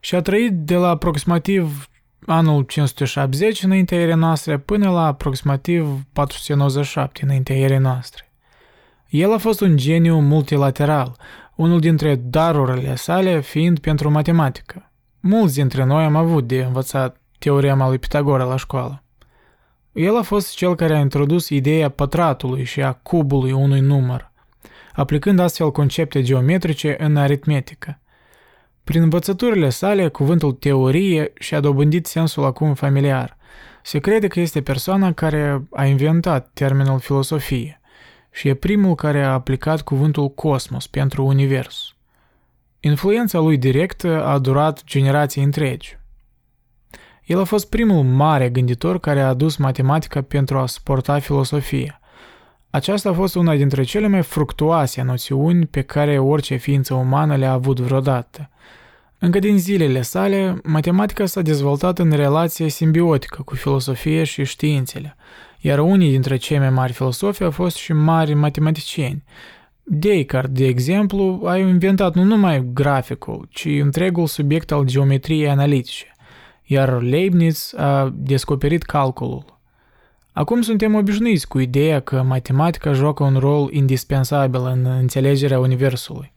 Și 0.00 0.14
a 0.14 0.22
trăit 0.22 0.52
de 0.52 0.74
la 0.74 0.88
aproximativ 0.88 1.88
anul 2.26 2.62
570 2.62 3.62
înaintea 3.62 3.98
erei 3.98 4.14
noastre 4.14 4.58
până 4.58 4.90
la 4.90 5.06
aproximativ 5.06 6.02
497 6.12 7.24
înaintea 7.24 7.56
erei 7.56 7.78
noastre. 7.78 8.32
El 9.08 9.32
a 9.32 9.38
fost 9.38 9.60
un 9.60 9.76
geniu 9.76 10.18
multilateral, 10.18 11.16
unul 11.54 11.80
dintre 11.80 12.14
darurile 12.14 12.94
sale 12.94 13.40
fiind 13.40 13.78
pentru 13.78 14.10
matematică. 14.10 14.90
Mulți 15.20 15.54
dintre 15.54 15.84
noi 15.84 16.04
am 16.04 16.16
avut 16.16 16.46
de 16.46 16.62
învățat 16.62 17.20
teorema 17.38 17.88
lui 17.88 17.98
Pitagora 17.98 18.44
la 18.44 18.56
școală. 18.56 19.02
El 19.92 20.16
a 20.16 20.22
fost 20.22 20.54
cel 20.54 20.74
care 20.74 20.94
a 20.94 21.00
introdus 21.00 21.48
ideea 21.48 21.88
pătratului 21.88 22.64
și 22.64 22.82
a 22.82 22.92
cubului 22.92 23.52
unui 23.52 23.80
număr, 23.80 24.30
aplicând 24.94 25.38
astfel 25.38 25.70
concepte 25.70 26.22
geometrice 26.22 26.96
în 26.98 27.16
aritmetică. 27.16 28.00
Prin 28.84 29.02
învățăturile 29.02 29.68
sale, 29.68 30.08
cuvântul 30.08 30.52
teorie 30.52 31.32
și-a 31.34 31.60
dobândit 31.60 32.06
sensul 32.06 32.44
acum 32.44 32.74
familiar. 32.74 33.36
Se 33.82 33.98
crede 33.98 34.26
că 34.26 34.40
este 34.40 34.62
persoana 34.62 35.12
care 35.12 35.62
a 35.70 35.84
inventat 35.84 36.50
termenul 36.54 36.98
filosofie 36.98 37.80
și 38.30 38.48
e 38.48 38.54
primul 38.54 38.94
care 38.94 39.22
a 39.22 39.32
aplicat 39.32 39.82
cuvântul 39.82 40.28
cosmos 40.28 40.86
pentru 40.86 41.24
univers. 41.24 41.94
Influența 42.80 43.38
lui 43.38 43.58
directă 43.58 44.24
a 44.24 44.38
durat 44.38 44.84
generații 44.84 45.42
întregi. 45.42 45.98
El 47.24 47.40
a 47.40 47.44
fost 47.44 47.68
primul 47.68 48.02
mare 48.02 48.48
gânditor 48.48 49.00
care 49.00 49.20
a 49.20 49.28
adus 49.28 49.56
matematica 49.56 50.22
pentru 50.22 50.58
a 50.58 50.66
suporta 50.66 51.18
filosofia. 51.18 51.99
Aceasta 52.70 53.08
a 53.08 53.12
fost 53.12 53.34
una 53.34 53.54
dintre 53.56 53.82
cele 53.82 54.06
mai 54.06 54.22
fructuoase 54.22 55.02
noțiuni 55.02 55.66
pe 55.66 55.82
care 55.82 56.18
orice 56.18 56.56
ființă 56.56 56.94
umană 56.94 57.36
le-a 57.36 57.52
avut 57.52 57.80
vreodată. 57.80 58.50
Încă 59.18 59.38
din 59.38 59.58
zilele 59.58 60.02
sale, 60.02 60.60
matematica 60.64 61.26
s-a 61.26 61.42
dezvoltat 61.42 61.98
în 61.98 62.10
relație 62.10 62.68
simbiotică 62.68 63.42
cu 63.42 63.54
filosofia 63.54 64.24
și 64.24 64.44
științele, 64.44 65.16
iar 65.60 65.78
unii 65.78 66.10
dintre 66.10 66.36
cei 66.36 66.58
mai 66.58 66.70
mari 66.70 66.92
filosofi 66.92 67.42
au 67.42 67.50
fost 67.50 67.76
și 67.76 67.92
mari 67.92 68.34
matematicieni. 68.34 69.24
Descartes, 69.82 70.58
de 70.58 70.66
exemplu, 70.66 71.42
a 71.44 71.56
inventat 71.56 72.14
nu 72.14 72.22
numai 72.22 72.66
graficul, 72.72 73.48
ci 73.50 73.64
întregul 73.64 74.26
subiect 74.26 74.72
al 74.72 74.84
geometriei 74.84 75.48
analitice, 75.48 76.12
iar 76.64 77.02
Leibniz 77.02 77.74
a 77.76 78.12
descoperit 78.14 78.82
calculul. 78.82 79.59
Acum 80.40 80.62
suntem 80.62 80.94
obișnuiți 80.94 81.48
cu 81.48 81.58
ideea 81.58 82.00
că 82.00 82.22
matematica 82.22 82.92
joacă 82.92 83.22
un 83.22 83.36
rol 83.36 83.68
indispensabil 83.72 84.60
în 84.60 84.84
înțelegerea 84.84 85.58
Universului. 85.58 86.32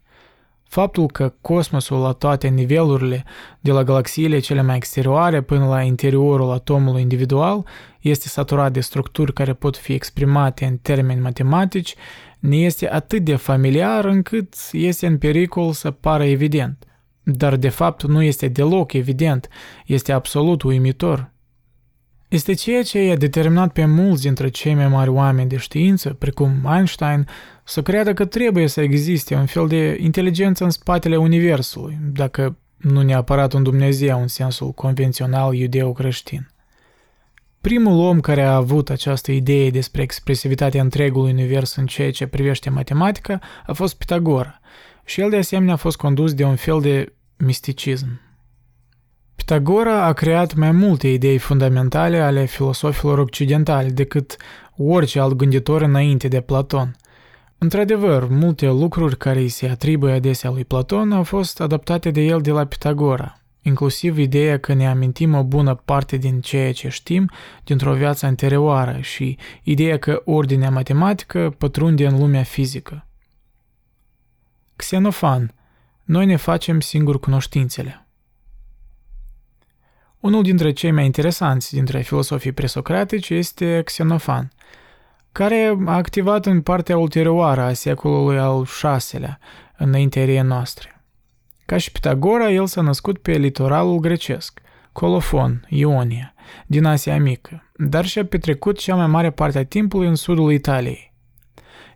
Faptul 0.64 1.08
că 1.08 1.34
cosmosul 1.42 2.00
la 2.00 2.12
toate 2.12 2.48
nivelurile, 2.48 3.24
de 3.60 3.72
la 3.72 3.84
galaxiile 3.84 4.40
cele 4.40 4.62
mai 4.62 4.76
exterioare 4.76 5.42
până 5.42 5.68
la 5.68 5.82
interiorul 5.82 6.52
atomului 6.52 7.02
individual, 7.02 7.66
este 8.00 8.28
saturat 8.28 8.72
de 8.72 8.80
structuri 8.80 9.34
care 9.34 9.54
pot 9.54 9.78
fi 9.78 9.94
exprimate 9.94 10.66
în 10.66 10.78
termeni 10.78 11.22
matematici, 11.22 11.96
ne 12.40 12.56
este 12.56 12.92
atât 12.92 13.24
de 13.24 13.36
familiar 13.36 14.06
încât 14.06 14.54
este 14.72 15.08
în 15.08 15.18
pericol 15.18 15.72
să 15.72 15.92
pară 15.92 16.24
evident. 16.24 16.84
Dar 17.24 17.56
de 17.56 17.70
fapt 17.70 18.04
nu 18.04 18.22
este 18.22 18.48
deloc 18.48 18.94
evident, 18.94 19.48
este 19.86 20.12
absolut 20.12 20.62
uimitor. 20.62 21.33
Este 22.34 22.54
ceea 22.54 22.84
ce 22.84 23.00
i-a 23.04 23.16
determinat 23.16 23.74
pe 23.74 23.86
mulți 23.86 24.22
dintre 24.22 24.50
cei 24.50 24.74
mai 24.74 24.88
mari 24.88 25.10
oameni 25.10 25.50
de 25.50 25.58
știință, 25.58 26.14
precum 26.14 26.52
Einstein, 26.76 27.28
să 27.64 27.82
creadă 27.82 28.14
că 28.14 28.26
trebuie 28.26 28.68
să 28.68 28.82
existe 28.82 29.36
un 29.36 29.46
fel 29.46 29.68
de 29.68 29.98
inteligență 30.00 30.64
în 30.64 30.70
spatele 30.70 31.18
Universului, 31.18 31.98
dacă 32.14 32.58
nu 32.78 33.02
neapărat 33.02 33.54
un 33.54 33.64
Dumnezeu 33.64 34.22
în 34.22 34.28
sensul 34.28 34.72
convențional 34.72 35.54
iudeo-creștin. 35.54 36.50
Primul 37.62 38.00
om 38.00 38.20
care 38.20 38.42
a 38.42 38.56
avut 38.56 38.90
această 38.90 39.32
idee 39.32 39.70
despre 39.70 40.02
expresivitatea 40.02 40.82
întregului 40.82 41.32
univers 41.32 41.76
în 41.76 41.86
ceea 41.86 42.12
ce 42.12 42.28
privește 42.28 42.70
matematica 42.70 43.40
a 43.66 43.74
fost 43.74 43.96
Pitagora, 43.96 44.60
și 45.06 45.22
el 45.22 45.30
de 45.30 45.38
asemenea 45.38 45.74
a 45.74 45.78
fost 45.78 45.98
condus 45.98 46.34
de 46.34 46.44
un 46.44 46.56
fel 46.56 46.82
de 46.82 47.14
misticism. 47.38 48.22
Pitagora 49.46 50.06
a 50.06 50.14
creat 50.14 50.54
mai 50.54 50.72
multe 50.72 51.08
idei 51.08 51.38
fundamentale 51.38 52.20
ale 52.20 52.46
filosofilor 52.46 53.20
occidentali 53.20 53.92
decât 53.92 54.36
orice 54.78 55.20
alt 55.20 55.34
gânditor 55.34 55.82
înainte 55.82 56.28
de 56.28 56.42
Platon. 56.42 56.96
Într-adevăr, 57.58 58.28
multe 58.30 58.68
lucruri 58.68 59.18
care 59.18 59.40
îi 59.40 59.50
se 59.50 59.68
atribuie 59.68 60.14
adesea 60.14 60.50
lui 60.50 60.66
Platon 60.66 61.12
au 61.12 61.24
fost 61.24 61.62
adaptate 61.62 62.12
de 62.12 62.22
el 62.22 62.42
de 62.42 62.52
la 62.52 62.66
Pitagora, 62.66 63.40
inclusiv 63.62 64.18
ideea 64.18 64.60
că 64.60 64.74
ne 64.74 64.88
amintim 64.88 65.34
o 65.34 65.44
bună 65.44 65.76
parte 65.76 66.18
din 66.18 66.42
ceea 66.42 66.74
ce 66.74 66.90
știm 66.90 67.30
dintr-o 67.64 67.94
viață 67.94 68.26
anterioară 68.26 68.98
și 69.02 69.38
ideea 69.64 69.98
că 69.98 70.22
ordinea 70.26 70.70
matematică 70.70 71.56
pătrunde 71.58 72.06
în 72.08 72.20
lumea 72.20 72.44
fizică. 72.44 73.08
Xenofan, 74.76 75.54
noi 76.04 76.26
ne 76.26 76.36
facem 76.36 76.80
singur 76.80 77.20
cunoștințele. 77.20 78.03
Unul 80.24 80.44
dintre 80.44 80.72
cei 80.72 80.92
mai 80.92 81.06
interesanți 81.06 81.74
dintre 81.74 82.02
filosofii 82.02 82.52
presocratici 82.52 83.30
este 83.30 83.82
Xenofan, 83.86 84.52
care 85.32 85.78
a 85.86 85.94
activat 85.94 86.46
în 86.46 86.62
partea 86.62 86.98
ulterioară 86.98 87.62
a 87.62 87.74
secolului 87.74 88.40
al 88.40 88.68
VI-lea, 88.82 89.40
înaintea 89.78 90.44
noastre. 90.44 91.02
Ca 91.66 91.78
și 91.78 91.92
Pitagora, 91.92 92.52
el 92.52 92.66
s-a 92.66 92.82
născut 92.82 93.18
pe 93.18 93.32
litoralul 93.32 94.00
grecesc, 94.00 94.62
Colofon, 94.92 95.66
Ionia, 95.70 96.34
din 96.68 96.86
Asia 96.86 97.20
Mică, 97.20 97.72
dar 97.78 98.06
și-a 98.06 98.26
petrecut 98.26 98.78
cea 98.78 98.96
mai 98.96 99.08
mare 99.08 99.32
parte 99.32 99.58
a 99.58 99.66
timpului 99.66 100.08
în 100.08 100.16
sudul 100.16 100.52
Italiei. 100.52 101.13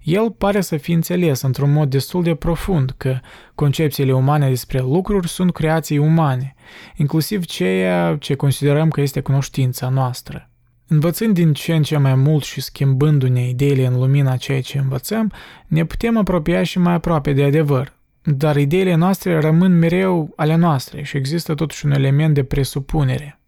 El 0.08 0.32
pare 0.32 0.62
să 0.62 0.78
fi 0.78 0.92
înțeles 0.92 1.42
într-un 1.42 1.72
mod 1.72 1.90
destul 1.90 2.24
de 2.24 2.36
profund 2.36 2.94
că 2.98 3.20
concepțiile 3.56 4.14
umane 4.14 4.50
despre 4.50 4.80
lucruri 4.80 5.28
sunt 5.28 5.54
creații 5.54 5.98
umane, 5.98 6.56
inclusiv 6.96 7.46
ceea 7.46 8.16
ce 8.20 8.36
considerăm 8.36 8.90
că 8.90 9.02
este 9.02 9.22
cunoștința 9.22 9.90
noastră. 9.90 10.50
Învățând 10.88 11.34
din 11.34 11.54
ce 11.54 11.76
în 11.76 11.84
ce 11.84 11.98
mai 11.98 12.16
mult 12.16 12.44
și 12.44 12.62
schimbându-ne 12.62 13.50
ideile 13.50 13.86
în 13.86 13.96
lumina 13.96 14.38
ceea 14.38 14.62
ce 14.62 14.78
învățăm, 14.78 15.32
ne 15.68 15.86
putem 15.86 16.18
apropia 16.18 16.64
și 16.64 16.80
mai 16.80 16.94
aproape 16.94 17.34
de 17.34 17.44
adevăr. 17.44 17.94
Dar 18.24 18.56
ideile 18.56 18.96
noastre 18.96 19.40
rămân 19.40 19.78
mereu 19.78 20.34
ale 20.36 20.56
noastre 20.56 21.04
și 21.04 21.18
există 21.18 21.54
totuși 21.54 21.86
un 21.86 21.92
element 21.92 22.34
de 22.34 22.44
presupunere. 22.44 23.40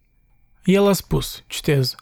El 0.64 0.88
a 0.88 0.94
spus, 0.94 1.44
citez, 1.48 1.96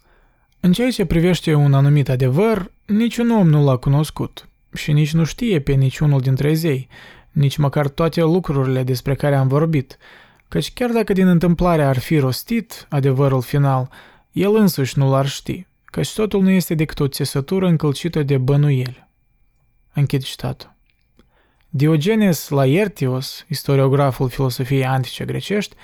în 0.59 0.71
ceea 0.71 0.89
ce 0.89 1.05
privește 1.05 1.53
un 1.53 1.73
anumit 1.73 2.09
adevăr, 2.09 2.71
niciun 2.87 3.29
om 3.29 3.49
nu 3.49 3.63
l-a 3.63 3.77
cunoscut 3.77 4.47
și 4.73 4.91
nici 4.91 5.13
nu 5.13 5.23
știe 5.23 5.59
pe 5.59 5.71
niciunul 5.71 6.21
dintre 6.21 6.53
zei, 6.53 6.87
nici 7.31 7.57
măcar 7.57 7.87
toate 7.87 8.21
lucrurile 8.21 8.83
despre 8.83 9.15
care 9.15 9.35
am 9.35 9.47
vorbit, 9.47 9.97
căci 10.47 10.73
chiar 10.73 10.89
dacă 10.89 11.13
din 11.13 11.27
întâmplare 11.27 11.83
ar 11.83 11.97
fi 11.97 12.17
rostit 12.17 12.87
adevărul 12.89 13.41
final, 13.41 13.89
el 14.31 14.55
însuși 14.55 14.97
nu 14.99 15.09
l-ar 15.09 15.27
ști, 15.27 15.65
căci 15.85 16.13
totul 16.13 16.41
nu 16.41 16.49
este 16.49 16.75
decât 16.75 16.99
o 16.99 17.07
țesătură 17.07 17.67
încălcită 17.67 18.23
de 18.23 18.37
bănuieli. 18.37 19.07
Închid 19.93 20.23
citatul. 20.23 20.75
Diogenes 21.69 22.49
Laertios, 22.49 23.45
istoriograful 23.47 24.29
filosofiei 24.29 24.85
antice 24.85 25.25
grecești, 25.25 25.75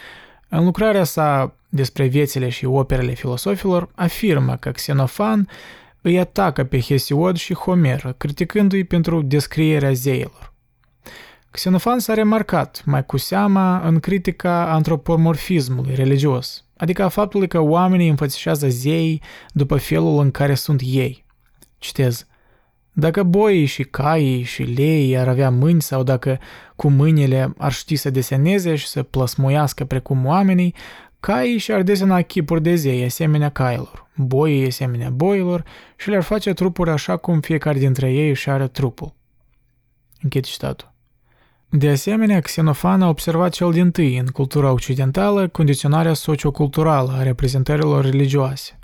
în 0.49 0.63
lucrarea 0.63 1.03
sa 1.03 1.55
despre 1.69 2.05
viețile 2.05 2.49
și 2.49 2.65
operele 2.65 3.13
filosofilor, 3.13 3.89
afirmă 3.95 4.55
că 4.55 4.71
Xenofan 4.71 5.47
îi 6.05 6.19
atacă 6.19 6.63
pe 6.63 6.79
Hesiod 6.79 7.37
și 7.37 7.53
Homer, 7.53 8.15
criticându-i 8.17 8.83
pentru 8.83 9.21
descrierea 9.21 9.91
zeilor. 9.91 10.53
Xenofan 11.51 11.99
s-a 11.99 12.13
remarcat, 12.13 12.81
mai 12.85 13.05
cu 13.05 13.17
seama, 13.17 13.87
în 13.87 13.99
critica 13.99 14.71
antropomorfismului 14.71 15.95
religios, 15.95 16.65
adică 16.77 17.03
a 17.03 17.07
faptului 17.07 17.47
că 17.47 17.59
oamenii 17.59 18.09
înfățișează 18.09 18.69
zei 18.69 19.21
după 19.51 19.77
felul 19.77 20.19
în 20.19 20.31
care 20.31 20.53
sunt 20.53 20.81
ei. 20.83 21.25
Citez. 21.77 22.27
Dacă 22.91 23.23
boii 23.23 23.65
și 23.65 23.83
caii 23.83 24.43
și 24.43 24.63
leii 24.63 25.17
ar 25.17 25.27
avea 25.27 25.49
mâini 25.49 25.81
sau 25.81 26.03
dacă 26.03 26.39
cu 26.75 26.89
mâinile 26.89 27.53
ar 27.57 27.71
ști 27.71 27.95
să 27.95 28.09
deseneze 28.09 28.75
și 28.75 28.87
să 28.87 29.03
plăsmuiască 29.03 29.85
precum 29.85 30.25
oamenii, 30.25 30.75
caii 31.25 31.57
și-ar 31.57 31.81
desena 31.81 32.21
chipuri 32.21 32.61
de 32.61 32.75
zei 32.75 33.03
asemenea 33.03 33.49
cailor, 33.49 34.09
boii 34.15 34.65
asemenea 34.65 35.09
boilor 35.09 35.63
și 35.95 36.09
le-ar 36.09 36.23
face 36.23 36.53
trupuri 36.53 36.89
așa 36.89 37.17
cum 37.17 37.39
fiecare 37.39 37.79
dintre 37.79 38.11
ei 38.11 38.29
își 38.29 38.49
are 38.49 38.67
trupul. 38.67 39.13
Închid 40.21 40.43
citatul. 40.43 40.91
De 41.69 41.89
asemenea, 41.89 42.39
Xenofan 42.39 43.01
a 43.01 43.07
observat 43.07 43.53
cel 43.53 43.71
din 43.71 43.91
tâi 43.91 44.17
în 44.17 44.25
cultura 44.25 44.71
occidentală 44.71 45.47
condiționarea 45.47 46.13
socioculturală 46.13 47.11
a 47.11 47.23
reprezentărilor 47.23 48.03
religioase. 48.03 48.79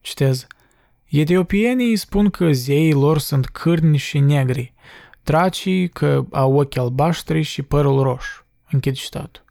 Citez. 0.00 0.46
Etiopienii 1.04 1.96
spun 1.96 2.30
că 2.30 2.52
zeii 2.52 2.92
lor 2.92 3.18
sunt 3.18 3.46
cârni 3.46 3.96
și 3.96 4.18
negri, 4.18 4.74
tracii 5.22 5.88
că 5.88 6.24
au 6.30 6.54
ochi 6.58 6.76
albaștri 6.76 7.42
și 7.42 7.62
părul 7.62 8.02
roș. 8.02 8.26
Închid 8.70 8.94
citatul. 8.94 9.42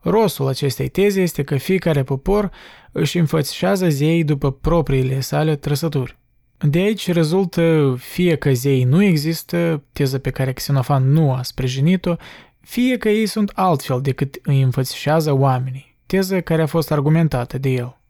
Rostul 0.00 0.46
acestei 0.46 0.88
teze 0.88 1.20
este 1.20 1.42
că 1.42 1.56
fiecare 1.56 2.02
popor 2.02 2.50
își 2.92 3.18
înfățișează 3.18 3.88
zeii 3.88 4.24
după 4.24 4.52
propriile 4.52 5.20
sale 5.20 5.56
trăsături. 5.56 6.18
De 6.58 6.78
aici 6.78 7.12
rezultă 7.12 7.94
fie 7.98 8.36
că 8.36 8.52
zeii 8.52 8.84
nu 8.84 9.02
există, 9.02 9.82
teză 9.92 10.18
pe 10.18 10.30
care 10.30 10.52
Xenofan 10.52 11.12
nu 11.12 11.32
a 11.32 11.42
sprijinit-o, 11.42 12.14
fie 12.60 12.96
că 12.96 13.08
ei 13.08 13.26
sunt 13.26 13.52
altfel 13.54 14.00
decât 14.00 14.38
îi 14.42 14.62
înfățișează 14.62 15.32
oamenii, 15.32 15.96
teză 16.06 16.40
care 16.40 16.62
a 16.62 16.66
fost 16.66 16.90
argumentată 16.90 17.58
de 17.58 17.68
el. 17.68 18.00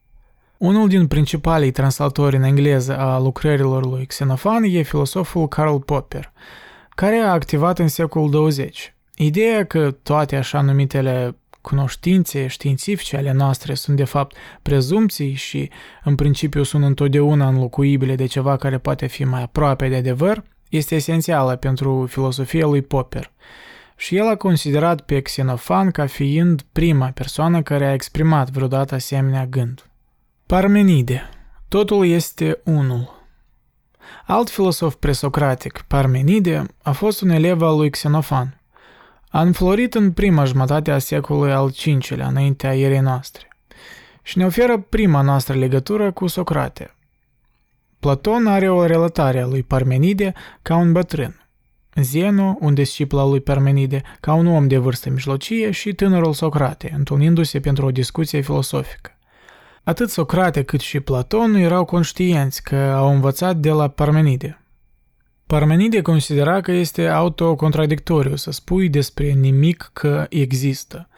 Unul 0.56 0.88
din 0.88 1.06
principalii 1.06 1.70
translatori 1.70 2.36
în 2.36 2.42
engleză 2.42 2.98
a 2.98 3.18
lucrărilor 3.18 3.86
lui 3.86 4.06
Xenofan 4.06 4.62
e 4.62 4.82
filosoful 4.82 5.48
Karl 5.48 5.76
Popper, 5.76 6.32
care 6.94 7.16
a 7.16 7.32
activat 7.32 7.78
în 7.78 7.88
secolul 7.88 8.30
20. 8.30 8.94
Ideea 9.16 9.64
că 9.66 9.90
toate 9.90 10.36
așa 10.36 10.60
numitele 10.60 11.36
cunoștințe 11.60 12.46
științifice 12.46 13.16
ale 13.16 13.32
noastre 13.32 13.74
sunt 13.74 13.96
de 13.96 14.04
fapt 14.04 14.36
prezumții 14.62 15.34
și 15.34 15.70
în 16.04 16.14
principiu 16.14 16.62
sunt 16.62 16.84
întotdeauna 16.84 17.48
înlocuibile 17.48 18.14
de 18.14 18.26
ceva 18.26 18.56
care 18.56 18.78
poate 18.78 19.06
fi 19.06 19.24
mai 19.24 19.42
aproape 19.42 19.88
de 19.88 19.96
adevăr, 19.96 20.44
este 20.68 20.94
esențială 20.94 21.56
pentru 21.56 22.06
filosofia 22.06 22.66
lui 22.66 22.82
Popper 22.82 23.32
și 24.00 24.16
el 24.16 24.28
a 24.28 24.36
considerat 24.36 25.00
pe 25.00 25.20
Xenofan 25.20 25.90
ca 25.90 26.06
fiind 26.06 26.62
prima 26.72 27.10
persoană 27.10 27.62
care 27.62 27.86
a 27.86 27.92
exprimat 27.92 28.50
vreodată 28.50 28.94
asemenea 28.94 29.46
gând. 29.46 29.90
Parmenide. 30.46 31.28
Totul 31.68 32.06
este 32.06 32.60
unul. 32.64 33.28
Alt 34.26 34.50
filosof 34.50 34.94
presocratic, 34.94 35.84
Parmenide, 35.86 36.66
a 36.82 36.92
fost 36.92 37.20
un 37.20 37.28
elev 37.28 37.62
al 37.62 37.76
lui 37.76 37.90
Xenofan. 37.90 38.59
A 39.32 39.40
înflorit 39.40 39.94
în 39.94 40.12
prima 40.12 40.44
jumătate 40.44 40.90
a 40.90 40.98
secolului 40.98 41.52
al 41.52 41.72
V-lea, 41.84 42.26
înaintea 42.26 42.74
ierei 42.74 42.98
noastre, 42.98 43.48
și 44.22 44.38
ne 44.38 44.44
oferă 44.44 44.78
prima 44.78 45.20
noastră 45.20 45.54
legătură 45.54 46.12
cu 46.12 46.26
Socrate. 46.26 46.94
Platon 48.00 48.46
are 48.46 48.70
o 48.70 48.86
relatare 48.86 49.40
a 49.40 49.46
lui 49.46 49.62
Parmenide 49.62 50.32
ca 50.62 50.76
un 50.76 50.92
bătrân, 50.92 51.40
Zeno, 51.94 52.56
un 52.60 52.74
disciplu 52.74 53.18
al 53.18 53.28
lui 53.28 53.40
Parmenide, 53.40 54.02
ca 54.20 54.34
un 54.34 54.46
om 54.46 54.68
de 54.68 54.78
vârstă 54.78 55.10
mijlocie 55.10 55.70
și 55.70 55.92
tânărul 55.92 56.32
Socrate, 56.32 56.92
întâlnindu-se 56.96 57.60
pentru 57.60 57.86
o 57.86 57.90
discuție 57.90 58.40
filosofică. 58.40 59.10
Atât 59.82 60.10
Socrate 60.10 60.62
cât 60.62 60.80
și 60.80 61.00
Platon 61.00 61.54
erau 61.54 61.84
conștienți 61.84 62.62
că 62.62 62.76
au 62.76 63.12
învățat 63.12 63.56
de 63.56 63.70
la 63.70 63.88
Parmenide. 63.88 64.59
Parmenide 65.50 66.02
considera 66.02 66.60
că 66.60 66.72
este 66.72 67.06
autocontradictoriu 67.06 68.36
să 68.36 68.50
spui 68.50 68.88
despre 68.88 69.30
nimic 69.30 69.90
că 69.92 70.26
există. 70.28 71.08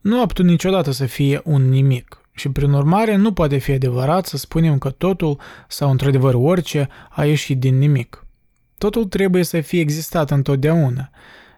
Nu 0.00 0.20
a 0.20 0.26
putut 0.26 0.44
niciodată 0.44 0.90
să 0.90 1.06
fie 1.06 1.40
un 1.44 1.68
nimic 1.68 2.20
și 2.32 2.48
prin 2.48 2.72
urmare 2.72 3.16
nu 3.16 3.32
poate 3.32 3.56
fi 3.56 3.72
adevărat 3.72 4.26
să 4.26 4.36
spunem 4.36 4.78
că 4.78 4.90
totul 4.90 5.40
sau 5.68 5.90
într-adevăr 5.90 6.34
orice 6.34 6.88
a 7.10 7.24
ieșit 7.24 7.58
din 7.58 7.78
nimic. 7.78 8.26
Totul 8.78 9.04
trebuie 9.04 9.44
să 9.44 9.60
fie 9.60 9.80
existat 9.80 10.30
întotdeauna. 10.30 11.10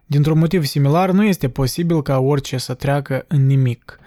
Dintr-un 0.06 0.38
motiv 0.38 0.64
similar, 0.64 1.11
nu 1.11 1.25
este 1.25 1.49
posibil 1.49 2.02
ca 2.02 2.18
orice 2.18 2.56
să 2.56 2.75
treacă 2.75 3.25
în 3.28 3.47
nimic. 3.47 3.99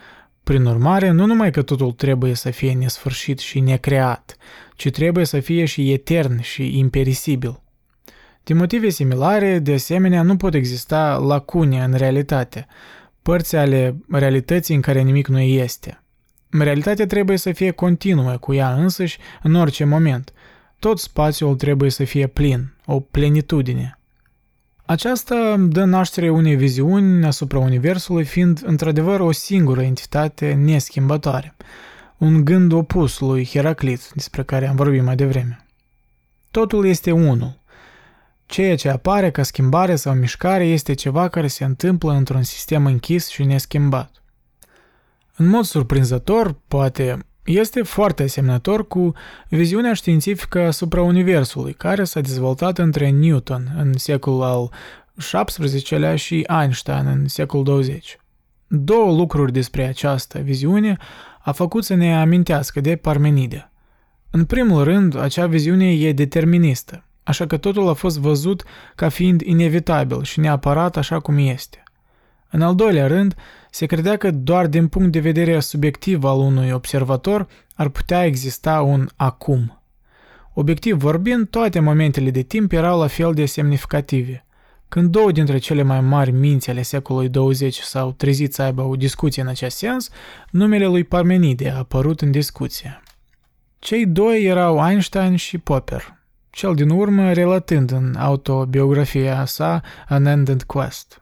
Prin 0.43 0.65
urmare, 0.65 1.09
nu 1.09 1.25
numai 1.25 1.51
că 1.51 1.61
totul 1.61 1.91
trebuie 1.91 2.33
să 2.33 2.49
fie 2.49 2.73
nesfârșit 2.73 3.39
și 3.39 3.59
necreat, 3.59 4.37
ci 4.75 4.89
trebuie 4.89 5.25
să 5.25 5.39
fie 5.39 5.65
și 5.65 5.91
etern 5.91 6.41
și 6.41 6.77
imperisibil. 6.77 7.61
Din 8.43 8.57
motive 8.57 8.89
similare, 8.89 9.59
de 9.59 9.73
asemenea, 9.73 10.21
nu 10.21 10.37
pot 10.37 10.53
exista 10.53 11.17
lacune 11.17 11.83
în 11.83 11.93
realitate, 11.93 12.67
părți 13.21 13.55
ale 13.55 13.95
realității 14.09 14.75
în 14.75 14.81
care 14.81 15.01
nimic 15.01 15.27
nu 15.27 15.39
este. 15.39 16.03
Realitatea 16.49 17.07
trebuie 17.07 17.37
să 17.37 17.51
fie 17.51 17.71
continuă 17.71 18.37
cu 18.37 18.53
ea 18.53 18.73
însăși 18.73 19.17
în 19.43 19.55
orice 19.55 19.83
moment. 19.83 20.33
Tot 20.79 20.99
spațiul 20.99 21.55
trebuie 21.55 21.89
să 21.89 22.03
fie 22.03 22.27
plin, 22.27 22.73
o 22.85 22.99
plenitudine. 22.99 23.99
Aceasta 24.85 25.55
dă 25.59 25.83
naștere 25.83 26.29
unei 26.29 26.55
viziuni 26.55 27.25
asupra 27.25 27.59
Universului 27.59 28.23
fiind 28.23 28.61
într-adevăr 28.65 29.19
o 29.19 29.31
singură 29.31 29.81
entitate 29.81 30.53
neschimbătoare, 30.53 31.55
un 32.17 32.45
gând 32.45 32.71
opus 32.71 33.19
lui 33.19 33.45
Heraclit, 33.45 34.11
despre 34.15 34.43
care 34.43 34.67
am 34.67 34.75
vorbit 34.75 35.03
mai 35.03 35.15
devreme. 35.15 35.65
Totul 36.51 36.85
este 36.85 37.11
unul. 37.11 37.60
Ceea 38.51 38.75
ce 38.75 38.89
apare 38.89 39.31
ca 39.31 39.43
schimbare 39.43 39.95
sau 39.95 40.13
mișcare 40.13 40.63
este 40.65 40.93
ceva 40.93 41.27
care 41.27 41.47
se 41.47 41.63
întâmplă 41.63 42.11
într-un 42.11 42.43
sistem 42.43 42.85
închis 42.85 43.27
și 43.27 43.43
neschimbat. 43.43 44.23
În 45.35 45.47
mod 45.47 45.63
surprinzător, 45.63 46.55
poate 46.67 47.25
este 47.43 47.81
foarte 47.81 48.23
asemănător 48.23 48.87
cu 48.87 49.13
viziunea 49.49 49.93
științifică 49.93 50.61
asupra 50.61 51.01
Universului, 51.01 51.73
care 51.73 52.03
s-a 52.03 52.19
dezvoltat 52.19 52.77
între 52.77 53.09
Newton 53.09 53.73
în 53.77 53.93
secolul 53.97 54.43
al 54.43 54.71
XVII-lea 55.15 56.15
și 56.15 56.47
Einstein 56.61 57.05
în 57.05 57.27
secolul 57.27 57.65
20. 57.65 58.17
Două 58.67 59.15
lucruri 59.15 59.51
despre 59.51 59.87
această 59.87 60.39
viziune 60.39 60.97
a 61.41 61.51
făcut 61.51 61.83
să 61.83 61.93
ne 61.93 62.17
amintească 62.19 62.81
de 62.81 62.95
Parmenide. 62.95 63.71
În 64.29 64.45
primul 64.45 64.83
rând, 64.83 65.17
acea 65.17 65.47
viziune 65.47 65.91
e 65.91 66.13
deterministă, 66.13 67.05
așa 67.23 67.47
că 67.47 67.57
totul 67.57 67.87
a 67.87 67.93
fost 67.93 68.19
văzut 68.19 68.63
ca 68.95 69.09
fiind 69.09 69.41
inevitabil 69.41 70.23
și 70.23 70.39
neapărat 70.39 70.97
așa 70.97 71.19
cum 71.19 71.37
este. 71.37 71.83
În 72.49 72.61
al 72.61 72.75
doilea 72.75 73.07
rând, 73.07 73.35
se 73.69 73.85
credea 73.85 74.17
că 74.17 74.31
doar 74.31 74.67
din 74.67 74.87
punct 74.87 75.11
de 75.11 75.19
vedere 75.19 75.59
subiectiv 75.59 76.23
al 76.23 76.39
unui 76.39 76.71
observator 76.71 77.47
ar 77.75 77.89
putea 77.89 78.25
exista 78.25 78.81
un 78.81 79.09
acum. 79.15 79.81
Obiectiv 80.53 80.95
vorbind, 80.95 81.49
toate 81.49 81.79
momentele 81.79 82.31
de 82.31 82.41
timp 82.41 82.71
erau 82.71 82.99
la 82.99 83.07
fel 83.07 83.33
de 83.33 83.45
semnificative. 83.45 84.45
Când 84.87 85.09
două 85.09 85.31
dintre 85.31 85.57
cele 85.57 85.81
mai 85.81 86.01
mari 86.01 86.31
minți 86.31 86.69
ale 86.69 86.81
secolului 86.81 87.29
20 87.29 87.77
s-au 87.77 88.11
trezit 88.11 88.53
să 88.53 88.61
aibă 88.61 88.81
o 88.81 88.95
discuție 88.95 89.41
în 89.41 89.47
acest 89.47 89.77
sens, 89.77 90.09
numele 90.49 90.85
lui 90.85 91.03
Parmenide 91.03 91.69
a 91.69 91.77
apărut 91.77 92.21
în 92.21 92.31
discuție. 92.31 93.01
Cei 93.79 94.05
doi 94.05 94.43
erau 94.43 94.87
Einstein 94.87 95.35
și 95.35 95.57
Popper, 95.57 96.20
cel 96.51 96.75
din 96.75 96.89
urmă 96.89 97.33
relatând 97.33 97.91
în 97.91 98.15
autobiografia 98.19 99.45
sa 99.45 99.81
An 100.07 100.25
Ended 100.25 100.63
Quest. 100.63 101.21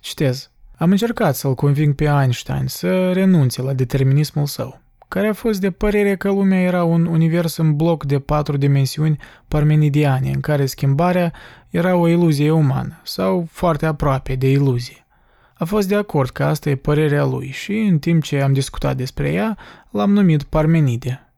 Citez. 0.00 0.50
Am 0.76 0.90
încercat 0.90 1.34
să-l 1.34 1.54
conving 1.54 1.94
pe 1.94 2.04
Einstein 2.04 2.66
să 2.66 3.12
renunțe 3.12 3.62
la 3.62 3.72
determinismul 3.72 4.46
său, 4.46 4.80
care 5.08 5.26
a 5.26 5.32
fost 5.32 5.60
de 5.60 5.70
părere 5.70 6.16
că 6.16 6.28
lumea 6.28 6.60
era 6.60 6.84
un 6.84 7.06
univers 7.06 7.56
în 7.56 7.76
bloc 7.76 8.04
de 8.04 8.18
patru 8.18 8.56
dimensiuni 8.56 9.18
parmenidiane, 9.48 10.30
în 10.30 10.40
care 10.40 10.66
schimbarea 10.66 11.32
era 11.70 11.94
o 11.94 12.08
iluzie 12.08 12.50
umană, 12.50 13.00
sau 13.02 13.46
foarte 13.50 13.86
aproape 13.86 14.34
de 14.34 14.50
iluzie. 14.50 15.06
A 15.54 15.64
fost 15.64 15.88
de 15.88 15.94
acord 15.94 16.30
că 16.30 16.44
asta 16.44 16.70
e 16.70 16.76
părerea 16.76 17.24
lui 17.24 17.50
și, 17.50 17.72
în 17.72 17.98
timp 17.98 18.22
ce 18.22 18.40
am 18.40 18.52
discutat 18.52 18.96
despre 18.96 19.32
ea, 19.32 19.58
l-am 19.90 20.12
numit 20.12 20.42
Parmenide. 20.42 21.28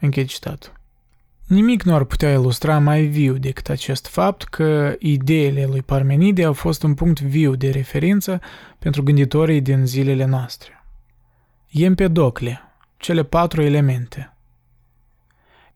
Închei 0.00 0.24
citatul. 0.24 0.80
Nimic 1.46 1.82
nu 1.82 1.94
ar 1.94 2.04
putea 2.04 2.30
ilustra 2.32 2.78
mai 2.78 3.02
viu 3.02 3.36
decât 3.36 3.68
acest 3.68 4.06
fapt 4.06 4.42
că 4.42 4.94
ideile 4.98 5.66
lui 5.66 5.82
Parmenide 5.82 6.44
au 6.44 6.52
fost 6.52 6.82
un 6.82 6.94
punct 6.94 7.20
viu 7.20 7.54
de 7.54 7.70
referință 7.70 8.40
pentru 8.78 9.02
gânditorii 9.02 9.60
din 9.60 9.86
zilele 9.86 10.24
noastre. 10.24 10.84
Empedocle, 11.70 12.60
cele 12.96 13.22
patru 13.22 13.62
elemente. 13.62 14.36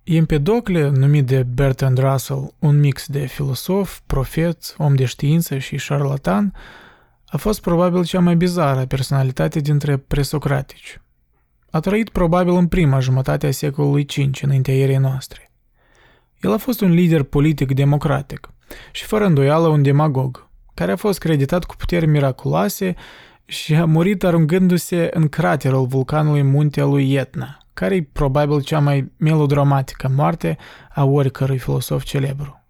Empedocle, 0.02 0.88
numit 0.88 1.26
de 1.26 1.42
Bertrand 1.42 1.98
Russell 1.98 2.54
un 2.58 2.80
mix 2.80 3.06
de 3.06 3.26
filosof, 3.26 4.00
profet, 4.06 4.74
om 4.78 4.94
de 4.94 5.04
știință 5.04 5.58
și 5.58 5.76
șarlatan, 5.76 6.54
a 7.26 7.36
fost 7.36 7.60
probabil 7.60 8.04
cea 8.04 8.20
mai 8.20 8.36
bizară 8.36 8.86
personalitate 8.86 9.60
dintre 9.60 9.96
presocratici. 9.96 11.00
A 11.70 11.80
trăit 11.80 12.08
probabil 12.08 12.52
în 12.52 12.66
prima 12.66 13.00
jumătate 13.00 13.46
a 13.46 13.50
secolului 13.50 14.06
V 14.16 14.42
înaintea 14.42 14.74
erei 14.74 14.96
noastre. 14.96 15.45
El 16.40 16.52
a 16.52 16.56
fost 16.56 16.80
un 16.80 16.90
lider 16.90 17.22
politic 17.22 17.72
democratic 17.72 18.50
și 18.92 19.04
fără 19.04 19.24
îndoială 19.24 19.68
un 19.68 19.82
demagog, 19.82 20.48
care 20.74 20.92
a 20.92 20.96
fost 20.96 21.18
creditat 21.18 21.64
cu 21.64 21.76
puteri 21.76 22.06
miraculoase 22.06 22.94
și 23.44 23.74
a 23.74 23.84
murit 23.84 24.24
aruncându-se 24.24 25.08
în 25.12 25.28
craterul 25.28 25.86
vulcanului 25.86 26.42
muntelui 26.42 27.14
Etna, 27.14 27.58
care 27.72 27.94
e 27.94 28.08
probabil 28.12 28.62
cea 28.62 28.78
mai 28.78 29.12
melodramatică 29.16 30.12
moarte 30.16 30.56
a 30.94 31.04
oricărui 31.04 31.58
filosof 31.58 32.02
celebru. 32.02 32.65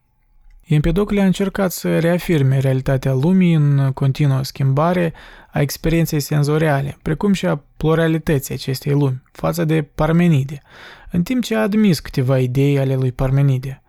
Empedocle 0.66 1.20
a 1.20 1.24
încercat 1.24 1.72
să 1.72 1.98
reafirme 1.98 2.58
realitatea 2.58 3.12
lumii 3.12 3.54
în 3.54 3.90
continuă 3.94 4.42
schimbare 4.42 5.12
a 5.50 5.60
experienței 5.60 6.20
senzoriale, 6.20 6.98
precum 7.02 7.32
și 7.32 7.46
a 7.46 7.62
pluralității 7.76 8.54
acestei 8.54 8.92
lumi, 8.92 9.22
față 9.32 9.64
de 9.64 9.82
Parmenide, 9.82 10.62
în 11.10 11.22
timp 11.22 11.42
ce 11.42 11.54
a 11.54 11.60
admis 11.60 12.00
câteva 12.00 12.38
idei 12.38 12.78
ale 12.78 12.94
lui 12.94 13.12
Parmenide. 13.12 13.82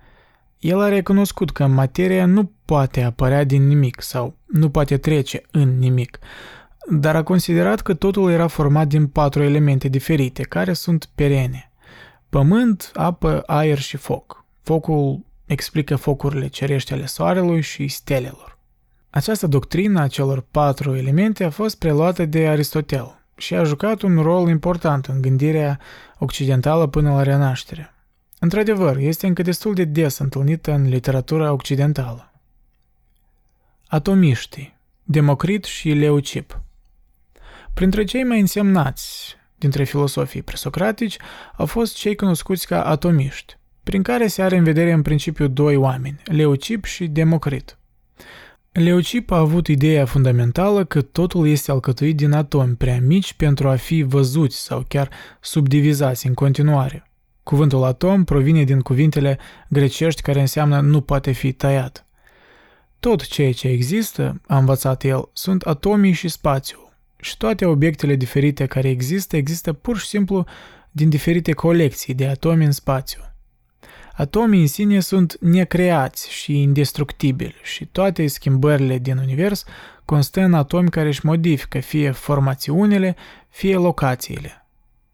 El 0.60 0.82
a 0.82 0.88
recunoscut 0.88 1.52
că 1.52 1.68
materia 1.68 2.26
nu 2.26 2.52
poate 2.66 3.02
apărea 3.02 3.44
din 3.44 3.68
nimic 3.68 4.02
sau 4.02 4.36
nu 4.46 4.70
poate 4.70 4.98
trece 4.98 5.42
în 5.52 5.78
nimic, 5.80 6.20
dar 6.90 7.16
a 7.16 7.24
considerat 7.24 7.82
că 7.82 7.94
totul 7.94 8.32
era 8.32 8.48
format 8.48 8.88
din 8.88 9.08
patru 9.08 9.44
elemente 9.44 9.88
diferite, 9.88 10.44
care 10.44 10.74
sunt 10.74 11.10
perene. 11.16 11.72
Pământ, 12.30 12.92
apă, 12.94 13.44
aer 13.46 13.80
și 13.80 13.98
foc. 13.98 14.46
Focul 14.64 15.26
explică 15.48 15.96
focurile 15.96 16.48
cerești 16.48 16.94
ale 16.94 17.06
soarelui 17.06 17.62
și 17.62 17.88
stelelor. 17.88 18.58
Această 19.10 19.48
doctrină 19.48 20.02
a 20.02 20.08
celor 20.08 20.46
patru 20.52 20.96
elemente 20.96 21.44
a 21.44 21.50
fost 21.50 21.78
preluată 21.78 22.26
de 22.26 22.48
Aristotel 22.48 23.20
și 23.38 23.56
a 23.56 23.64
jucat 23.64 24.02
un 24.02 24.22
rol 24.22 24.50
important 24.50 25.06
în 25.06 25.22
gândirea 25.22 25.80
occidentală 26.18 26.88
până 26.88 27.14
la 27.14 27.24
renaștere. 27.24 27.94
Într-adevăr, 28.40 28.98
este 28.98 29.28
încă 29.28 29.42
destul 29.42 29.74
de 29.74 29.84
des 29.84 30.18
întâlnită 30.18 30.72
în 30.72 30.90
literatura 30.90 31.52
occidentală. 31.52 32.32
Atomiștii, 33.88 34.78
Democrit 35.04 35.64
și 35.64 35.90
Leucip 35.90 36.62
Printre 37.74 38.04
cei 38.04 38.24
mai 38.24 38.40
însemnați 38.40 39.36
dintre 39.56 39.84
filosofii 39.84 40.42
presocratici 40.42 41.18
au 41.56 41.66
fost 41.66 41.96
cei 41.96 42.16
cunoscuți 42.16 42.68
ca 42.68 42.86
atomiști, 42.86 43.58
prin 43.88 44.02
care 44.02 44.28
se 44.28 44.42
are 44.42 44.58
în 44.58 44.64
vedere 44.64 44.92
în 44.92 45.02
principiu 45.02 45.48
doi 45.48 45.76
oameni, 45.76 46.22
Leucip 46.24 46.86
și 46.86 47.08
Democrit. 47.08 47.78
Leucip 48.72 49.32
a 49.32 49.38
avut 49.38 49.68
ideea 49.68 50.06
fundamentală 50.06 50.86
că 50.86 51.02
totul 51.02 51.48
este 51.48 51.72
alcătuit 51.72 52.16
din 52.16 52.32
atomi 52.32 52.76
prea 52.76 53.00
mici 53.02 53.34
pentru 53.34 53.70
a 53.70 53.76
fi 53.76 54.02
văzuți 54.02 54.64
sau 54.64 54.86
chiar 54.88 55.10
subdivizați 55.42 56.28
în 56.28 56.34
continuare. 56.34 57.10
Cuvântul 57.44 57.84
atom 57.84 58.24
provine 58.24 58.64
din 58.64 58.80
cuvintele 58.80 59.38
grecești 59.70 60.22
care 60.22 60.40
înseamnă 60.40 60.80
nu 60.80 61.02
poate 61.02 61.32
fi 61.32 61.52
tăiat. 61.52 62.06
Tot 63.00 63.28
ceea 63.28 63.54
ce 63.54 63.68
există, 63.68 64.42
a 64.48 64.58
învățat 64.58 65.04
el, 65.04 65.30
sunt 65.34 65.62
atomii 65.62 66.12
și 66.12 66.28
spațiul. 66.28 66.98
Și 67.20 67.38
toate 67.38 67.66
obiectele 67.66 68.16
diferite 68.16 68.66
care 68.66 68.90
există, 68.90 69.38
există 69.38 69.74
pur 69.74 69.98
și 69.98 70.08
simplu 70.08 70.46
din 70.92 71.10
diferite 71.10 71.52
colecții 71.52 72.14
de 72.14 72.28
atomi 72.28 72.66
în 72.66 72.72
spațiu. 72.72 73.22
Atomii 74.18 74.62
în 74.62 74.68
sine 74.68 75.00
sunt 75.00 75.38
necreați 75.40 76.32
și 76.32 76.62
indestructibili 76.62 77.56
și 77.64 77.86
toate 77.86 78.28
schimbările 78.28 78.98
din 78.98 79.18
univers 79.18 79.64
constă 80.06 80.42
în 80.42 80.54
atomi 80.54 80.90
care 80.90 81.08
își 81.08 81.26
modifică 81.26 81.80
fie 81.80 82.12
formațiunile, 82.12 83.16
fie 83.50 83.76
locațiile. 83.76 84.66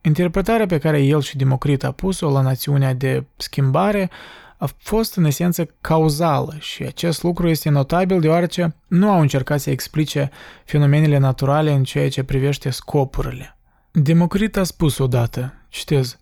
Interpretarea 0.02 0.66
pe 0.66 0.78
care 0.78 1.02
el 1.02 1.22
și 1.22 1.38
Democrit 1.38 1.84
a 1.84 1.92
pus-o 1.92 2.32
la 2.32 2.42
națiunea 2.42 2.94
de 2.94 3.24
schimbare 3.38 4.10
a 4.58 4.70
fost 4.78 5.16
în 5.16 5.26
esență 5.26 5.66
cauzală 5.82 6.56
și 6.60 6.84
acest 6.84 7.24
lucru 7.24 7.50
este 7.50 7.70
notabil 7.70 8.20
deoarece 8.20 8.76
nu 8.88 9.12
au 9.12 9.22
încercat 9.22 9.60
să 9.60 9.70
explice 9.70 10.30
fenomenele 10.66 11.18
naturale 11.18 11.72
în 11.72 11.84
ceea 11.84 12.10
ce 12.10 12.24
privește 12.24 12.70
scopurile. 12.70 13.58
Democrit 13.92 14.58
a 14.58 14.64
spus 14.64 14.98
odată, 14.98 15.54
citez, 15.70 16.18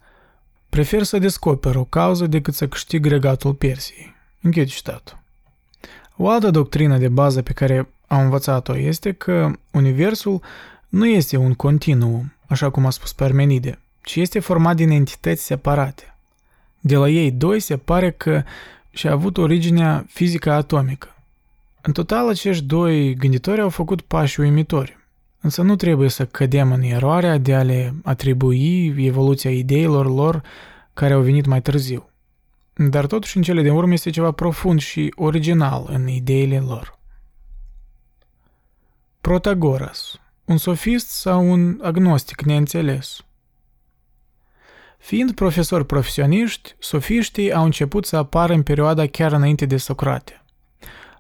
Prefer 0.71 1.03
să 1.03 1.17
descoper 1.19 1.75
o 1.75 1.83
cauză 1.83 2.27
decât 2.27 2.53
să 2.53 2.67
câștig 2.67 3.05
regatul 3.05 3.53
Persiei. 3.53 4.15
Închid 4.41 4.67
citatul. 4.67 5.19
O 6.15 6.29
altă 6.29 6.49
doctrină 6.49 6.97
de 6.97 7.07
bază 7.07 7.41
pe 7.41 7.53
care 7.53 7.89
am 8.07 8.21
învățat-o 8.21 8.77
este 8.77 9.11
că 9.11 9.51
Universul 9.71 10.41
nu 10.89 11.05
este 11.05 11.37
un 11.37 11.53
continuum, 11.53 12.33
așa 12.47 12.69
cum 12.69 12.85
a 12.85 12.89
spus 12.89 13.13
Parmenide, 13.13 13.79
ci 14.03 14.15
este 14.15 14.39
format 14.39 14.75
din 14.75 14.89
entități 14.89 15.43
separate. 15.43 16.15
De 16.79 16.95
la 16.95 17.09
ei 17.09 17.31
doi 17.31 17.59
se 17.59 17.77
pare 17.77 18.11
că 18.11 18.43
și-a 18.91 19.11
avut 19.11 19.37
originea 19.37 20.05
fizică 20.07 20.51
atomică. 20.51 21.15
În 21.81 21.93
total, 21.93 22.29
acești 22.29 22.63
doi 22.63 23.15
gânditori 23.15 23.61
au 23.61 23.69
făcut 23.69 24.01
pași 24.01 24.39
uimitori. 24.39 24.97
Însă 25.41 25.61
nu 25.61 25.75
trebuie 25.75 26.09
să 26.09 26.25
cădem 26.25 26.71
în 26.71 26.81
eroarea 26.81 27.37
de 27.37 27.55
a 27.55 27.63
le 27.63 27.93
atribui 28.03 28.93
evoluția 28.97 29.51
ideilor 29.51 30.05
lor 30.05 30.41
care 30.93 31.13
au 31.13 31.21
venit 31.21 31.45
mai 31.45 31.61
târziu. 31.61 32.09
Dar 32.73 33.05
totuși 33.05 33.37
în 33.37 33.43
cele 33.43 33.61
de 33.61 33.71
urmă 33.71 33.93
este 33.93 34.09
ceva 34.09 34.31
profund 34.31 34.79
și 34.79 35.13
original 35.15 35.85
în 35.89 36.07
ideile 36.07 36.59
lor. 36.59 36.99
Protagoras, 39.21 40.19
un 40.45 40.57
sofist 40.57 41.07
sau 41.09 41.51
un 41.51 41.79
agnostic 41.81 42.41
neînțeles. 42.41 43.25
Fiind 44.97 45.31
profesori 45.31 45.85
profesioniști, 45.85 46.75
sofiștii 46.79 47.53
au 47.53 47.63
început 47.63 48.05
să 48.05 48.17
apară 48.17 48.53
în 48.53 48.63
perioada 48.63 49.07
chiar 49.07 49.31
înainte 49.31 49.65
de 49.65 49.77
Socrate 49.77 50.40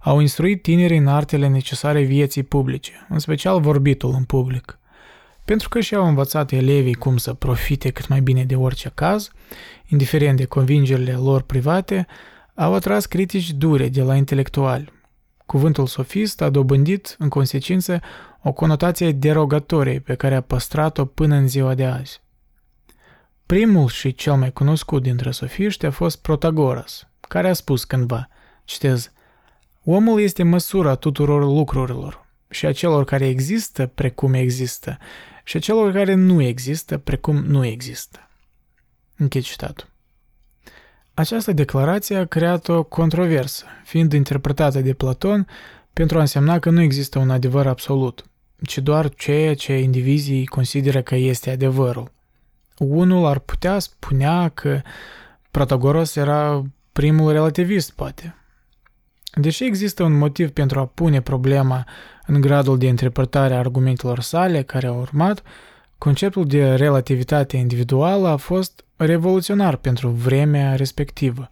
au 0.03 0.19
instruit 0.19 0.61
tinerii 0.61 0.97
în 0.97 1.07
artele 1.07 1.47
necesare 1.47 2.01
vieții 2.01 2.43
publice, 2.43 3.05
în 3.09 3.19
special 3.19 3.59
vorbitul 3.59 4.13
în 4.17 4.23
public. 4.23 4.79
Pentru 5.45 5.69
că 5.69 5.79
și-au 5.79 6.07
învățat 6.07 6.51
elevii 6.51 6.93
cum 6.93 7.17
să 7.17 7.33
profite 7.33 7.89
cât 7.89 8.07
mai 8.07 8.21
bine 8.21 8.43
de 8.43 8.55
orice 8.55 8.91
caz, 8.93 9.31
indiferent 9.87 10.37
de 10.37 10.45
convingerile 10.45 11.13
lor 11.13 11.41
private, 11.41 12.07
au 12.55 12.73
atras 12.73 13.05
critici 13.05 13.51
dure 13.51 13.89
de 13.89 14.01
la 14.01 14.15
intelectuali. 14.15 14.91
Cuvântul 15.45 15.87
sofist 15.87 16.41
a 16.41 16.49
dobândit, 16.49 17.15
în 17.19 17.29
consecință, 17.29 17.99
o 18.43 18.51
conotație 18.51 19.11
derogatorie 19.11 19.99
pe 19.99 20.15
care 20.15 20.35
a 20.35 20.41
păstrat-o 20.41 21.05
până 21.05 21.35
în 21.35 21.47
ziua 21.47 21.73
de 21.73 21.85
azi. 21.85 22.21
Primul 23.45 23.87
și 23.87 24.13
cel 24.13 24.33
mai 24.33 24.51
cunoscut 24.51 25.01
dintre 25.01 25.31
sofiști 25.31 25.85
a 25.85 25.91
fost 25.91 26.21
Protagoras, 26.21 27.07
care 27.19 27.49
a 27.49 27.53
spus 27.53 27.83
cândva, 27.83 28.29
citez, 28.63 29.11
Omul 29.83 30.21
este 30.21 30.43
măsura 30.43 30.95
tuturor 30.95 31.43
lucrurilor 31.43 32.25
și 32.49 32.65
a 32.65 32.71
celor 32.71 33.03
care 33.03 33.27
există 33.27 33.85
precum 33.85 34.33
există 34.33 34.97
și 35.43 35.57
a 35.57 35.59
celor 35.59 35.91
care 35.91 36.13
nu 36.13 36.41
există 36.41 36.97
precum 36.97 37.35
nu 37.35 37.65
există. 37.65 38.29
Închid 39.17 39.43
citatul. 39.43 39.87
Această 41.13 41.51
declarație 41.51 42.15
a 42.15 42.25
creat 42.25 42.67
o 42.67 42.83
controversă, 42.83 43.65
fiind 43.83 44.13
interpretată 44.13 44.81
de 44.81 44.93
Platon 44.93 45.47
pentru 45.93 46.17
a 46.17 46.21
însemna 46.21 46.59
că 46.59 46.69
nu 46.69 46.81
există 46.81 47.19
un 47.19 47.29
adevăr 47.29 47.67
absolut, 47.67 48.25
ci 48.65 48.77
doar 48.77 49.09
ceea 49.09 49.55
ce 49.55 49.79
indivizii 49.79 50.45
consideră 50.45 51.01
că 51.01 51.15
este 51.15 51.49
adevărul. 51.49 52.11
Unul 52.77 53.25
ar 53.25 53.39
putea 53.39 53.79
spunea 53.79 54.49
că 54.49 54.81
Protagoras 55.51 56.15
era 56.15 56.63
primul 56.91 57.31
relativist, 57.31 57.91
poate, 57.91 58.35
Deși 59.33 59.63
există 59.63 60.03
un 60.03 60.17
motiv 60.17 60.49
pentru 60.49 60.79
a 60.79 60.85
pune 60.85 61.21
problema 61.21 61.87
în 62.27 62.41
gradul 62.41 62.77
de 62.77 62.85
interpretare 62.85 63.53
a 63.53 63.57
argumentelor 63.57 64.19
sale 64.19 64.63
care 64.63 64.87
au 64.87 64.99
urmat, 64.99 65.43
conceptul 65.97 66.45
de 66.45 66.75
relativitate 66.75 67.57
individuală 67.57 68.27
a 68.27 68.35
fost 68.35 68.85
revoluționar 68.95 69.75
pentru 69.75 70.09
vremea 70.09 70.75
respectivă 70.75 71.49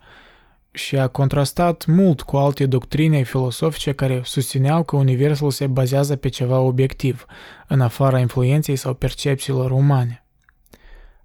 și 0.71 0.97
a 0.97 1.07
contrastat 1.07 1.85
mult 1.85 2.21
cu 2.21 2.37
alte 2.37 2.65
doctrine 2.65 3.21
filosofice 3.21 3.91
care 3.91 4.21
susțineau 4.23 4.83
că 4.83 4.95
universul 4.95 5.51
se 5.51 5.67
bazează 5.67 6.15
pe 6.15 6.29
ceva 6.29 6.59
obiectiv, 6.59 7.25
în 7.67 7.81
afara 7.81 8.19
influenței 8.19 8.75
sau 8.75 8.93
percepțiilor 8.93 9.71
umane. 9.71 10.25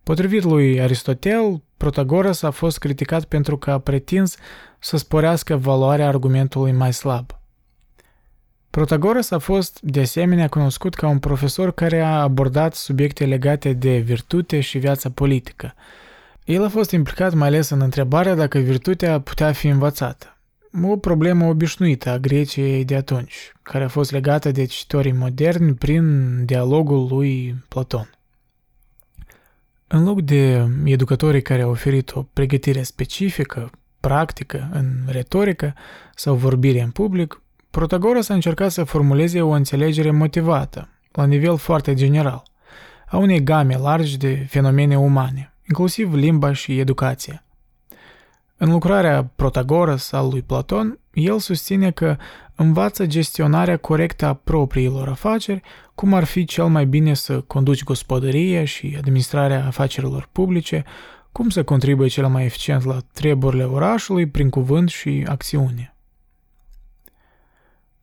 Potrivit 0.02 0.42
lui 0.42 0.80
Aristotel, 0.80 1.62
Protagoras 1.85 2.42
a 2.42 2.51
fost 2.51 2.79
criticat 2.79 3.25
pentru 3.25 3.57
că 3.57 3.70
a 3.70 3.79
pretins 3.79 4.37
să 4.79 4.97
sporească 4.97 5.57
valoarea 5.57 6.09
argumentului 6.09 6.73
mai 6.73 6.92
slab. 6.92 7.31
Protagoras 8.70 9.31
a 9.31 9.38
fost, 9.38 9.81
de 9.83 10.01
asemenea, 10.01 10.49
cunoscut 10.49 10.94
ca 10.94 11.09
un 11.09 11.18
profesor 11.18 11.73
care 11.73 12.01
a 12.01 12.23
abordat 12.23 12.75
subiecte 12.75 13.27
legate 13.27 13.73
de 13.73 13.99
virtute 13.99 14.61
și 14.61 14.79
viața 14.79 15.11
politică. 15.11 15.75
El 16.44 16.64
a 16.64 16.68
fost 16.68 16.90
implicat 16.90 17.35
mai 17.35 17.49
ales 17.49 17.68
în 17.68 17.81
întrebarea 17.81 18.35
dacă 18.35 18.59
virtutea 18.59 19.20
putea 19.20 19.53
fi 19.53 19.66
învățată. 19.66 20.38
O 20.83 20.97
problemă 20.97 21.47
obișnuită 21.47 22.11
a 22.11 22.18
Greciei 22.18 22.85
de 22.85 22.97
atunci, 22.97 23.53
care 23.62 23.85
a 23.85 23.88
fost 23.88 24.11
legată 24.11 24.51
de 24.51 24.64
cititorii 24.64 25.12
moderni 25.12 25.75
prin 25.75 26.44
dialogul 26.44 27.07
lui 27.11 27.55
Platon. 27.68 28.13
În 29.94 30.04
loc 30.04 30.20
de 30.20 30.68
educatorii 30.85 31.42
care 31.42 31.62
au 31.62 31.70
oferit 31.70 32.14
o 32.14 32.22
pregătire 32.22 32.83
specifică, 32.83 33.70
practică, 34.00 34.68
în 34.72 34.87
retorică 35.07 35.74
sau 36.14 36.35
vorbire 36.35 36.80
în 36.80 36.90
public, 36.90 37.42
Protagoras 37.70 38.28
a 38.28 38.35
încercat 38.35 38.70
să 38.70 38.85
formuleze 38.85 39.42
o 39.42 39.48
înțelegere 39.48 40.11
motivată, 40.11 40.88
la 41.12 41.24
nivel 41.24 41.57
foarte 41.57 41.94
general, 41.94 42.42
a 43.07 43.16
unei 43.16 43.42
game 43.42 43.76
largi 43.76 44.16
de 44.16 44.46
fenomene 44.48 44.98
umane, 44.98 45.54
inclusiv 45.68 46.14
limba 46.14 46.52
și 46.52 46.78
educația. 46.78 47.44
În 48.57 48.70
lucrarea 48.70 49.24
Protagoras 49.37 50.12
al 50.12 50.28
lui 50.28 50.42
Platon, 50.42 50.98
el 51.14 51.38
susține 51.38 51.90
că 51.90 52.16
învață 52.55 53.07
gestionarea 53.07 53.77
corectă 53.77 54.27
a 54.27 54.35
propriilor 54.35 55.09
afaceri, 55.09 55.61
cum 55.94 56.14
ar 56.14 56.24
fi 56.24 56.44
cel 56.44 56.66
mai 56.66 56.87
bine 56.87 57.14
să 57.14 57.40
conduci 57.40 57.85
gospodăria 57.85 58.64
și 58.64 58.94
administrarea 58.96 59.66
afacerilor 59.66 60.29
publice, 60.33 60.85
cum 61.33 61.48
să 61.48 61.64
contribuie 61.64 62.09
cel 62.09 62.29
mai 62.29 62.44
eficient 62.44 62.85
la 62.85 62.98
treburile 63.12 63.64
orașului 63.64 64.27
prin 64.27 64.50
cuvânt 64.50 64.88
și 64.88 65.24
acțiune. 65.29 65.94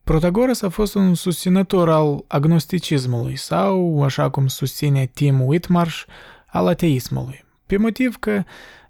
Protagoras 0.04 0.62
a 0.62 0.68
fost 0.68 0.94
un 0.94 1.14
susținător 1.14 1.90
al 1.90 2.24
agnosticismului 2.26 3.36
sau, 3.36 4.02
așa 4.02 4.30
cum 4.30 4.46
susține 4.46 5.06
Tim 5.06 5.40
Whitmarsh, 5.40 6.02
al 6.46 6.66
ateismului, 6.66 7.44
pe 7.66 7.76
motiv 7.76 8.16
că 8.16 8.42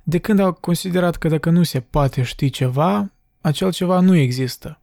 de 0.02 0.18
când 0.18 0.38
au 0.38 0.52
considerat 0.52 1.16
că 1.16 1.28
dacă 1.28 1.50
nu 1.50 1.62
se 1.62 1.80
poate 1.80 2.22
ști 2.22 2.50
ceva, 2.50 3.12
acel 3.42 3.72
ceva 3.72 4.00
nu 4.00 4.16
există. 4.16 4.80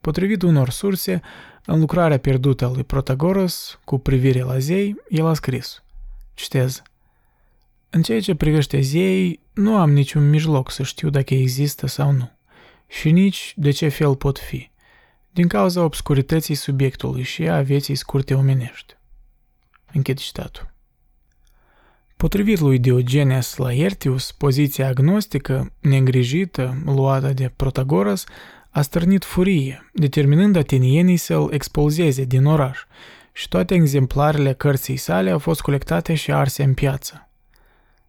Potrivit 0.00 0.42
unor 0.42 0.70
surse, 0.70 1.20
în 1.64 1.80
lucrarea 1.80 2.18
pierdută 2.18 2.64
a 2.64 2.70
lui 2.70 2.84
Protagoras 2.84 3.78
cu 3.84 3.98
privire 3.98 4.42
la 4.42 4.58
zei, 4.58 4.96
el 5.08 5.26
a 5.26 5.34
scris, 5.34 5.82
citez, 6.34 6.82
În 7.90 8.02
ceea 8.02 8.20
ce 8.20 8.34
privește 8.34 8.80
zei, 8.80 9.40
nu 9.52 9.76
am 9.76 9.92
niciun 9.92 10.30
mijloc 10.30 10.70
să 10.70 10.82
știu 10.82 11.10
dacă 11.10 11.34
există 11.34 11.86
sau 11.86 12.10
nu, 12.10 12.30
și 12.86 13.10
nici 13.10 13.52
de 13.56 13.70
ce 13.70 13.88
fel 13.88 14.16
pot 14.16 14.38
fi, 14.38 14.70
din 15.30 15.48
cauza 15.48 15.82
obscurității 15.84 16.54
subiectului 16.54 17.22
și 17.22 17.48
a 17.48 17.62
vieții 17.62 17.94
scurte 17.94 18.34
omenești. 18.34 18.96
Închid 19.92 20.18
citatul. 20.18 20.74
Potrivit 22.16 22.60
lui 22.60 22.78
Diogenes 22.78 23.56
Laertius, 23.56 24.32
poziția 24.32 24.86
agnostică, 24.86 25.72
negrijită, 25.80 26.82
luată 26.84 27.32
de 27.32 27.52
Protagoras, 27.56 28.24
a 28.70 28.82
stârnit 28.82 29.24
furie, 29.24 29.90
determinând 29.92 30.56
atenienii 30.56 31.16
să-l 31.16 31.48
expulzeze 31.52 32.24
din 32.24 32.44
oraș 32.44 32.78
și 33.32 33.48
toate 33.48 33.74
exemplarele 33.74 34.52
cărții 34.52 34.96
sale 34.96 35.30
au 35.30 35.38
fost 35.38 35.60
colectate 35.60 36.14
și 36.14 36.32
arse 36.32 36.62
în 36.62 36.74
piață. 36.74 37.28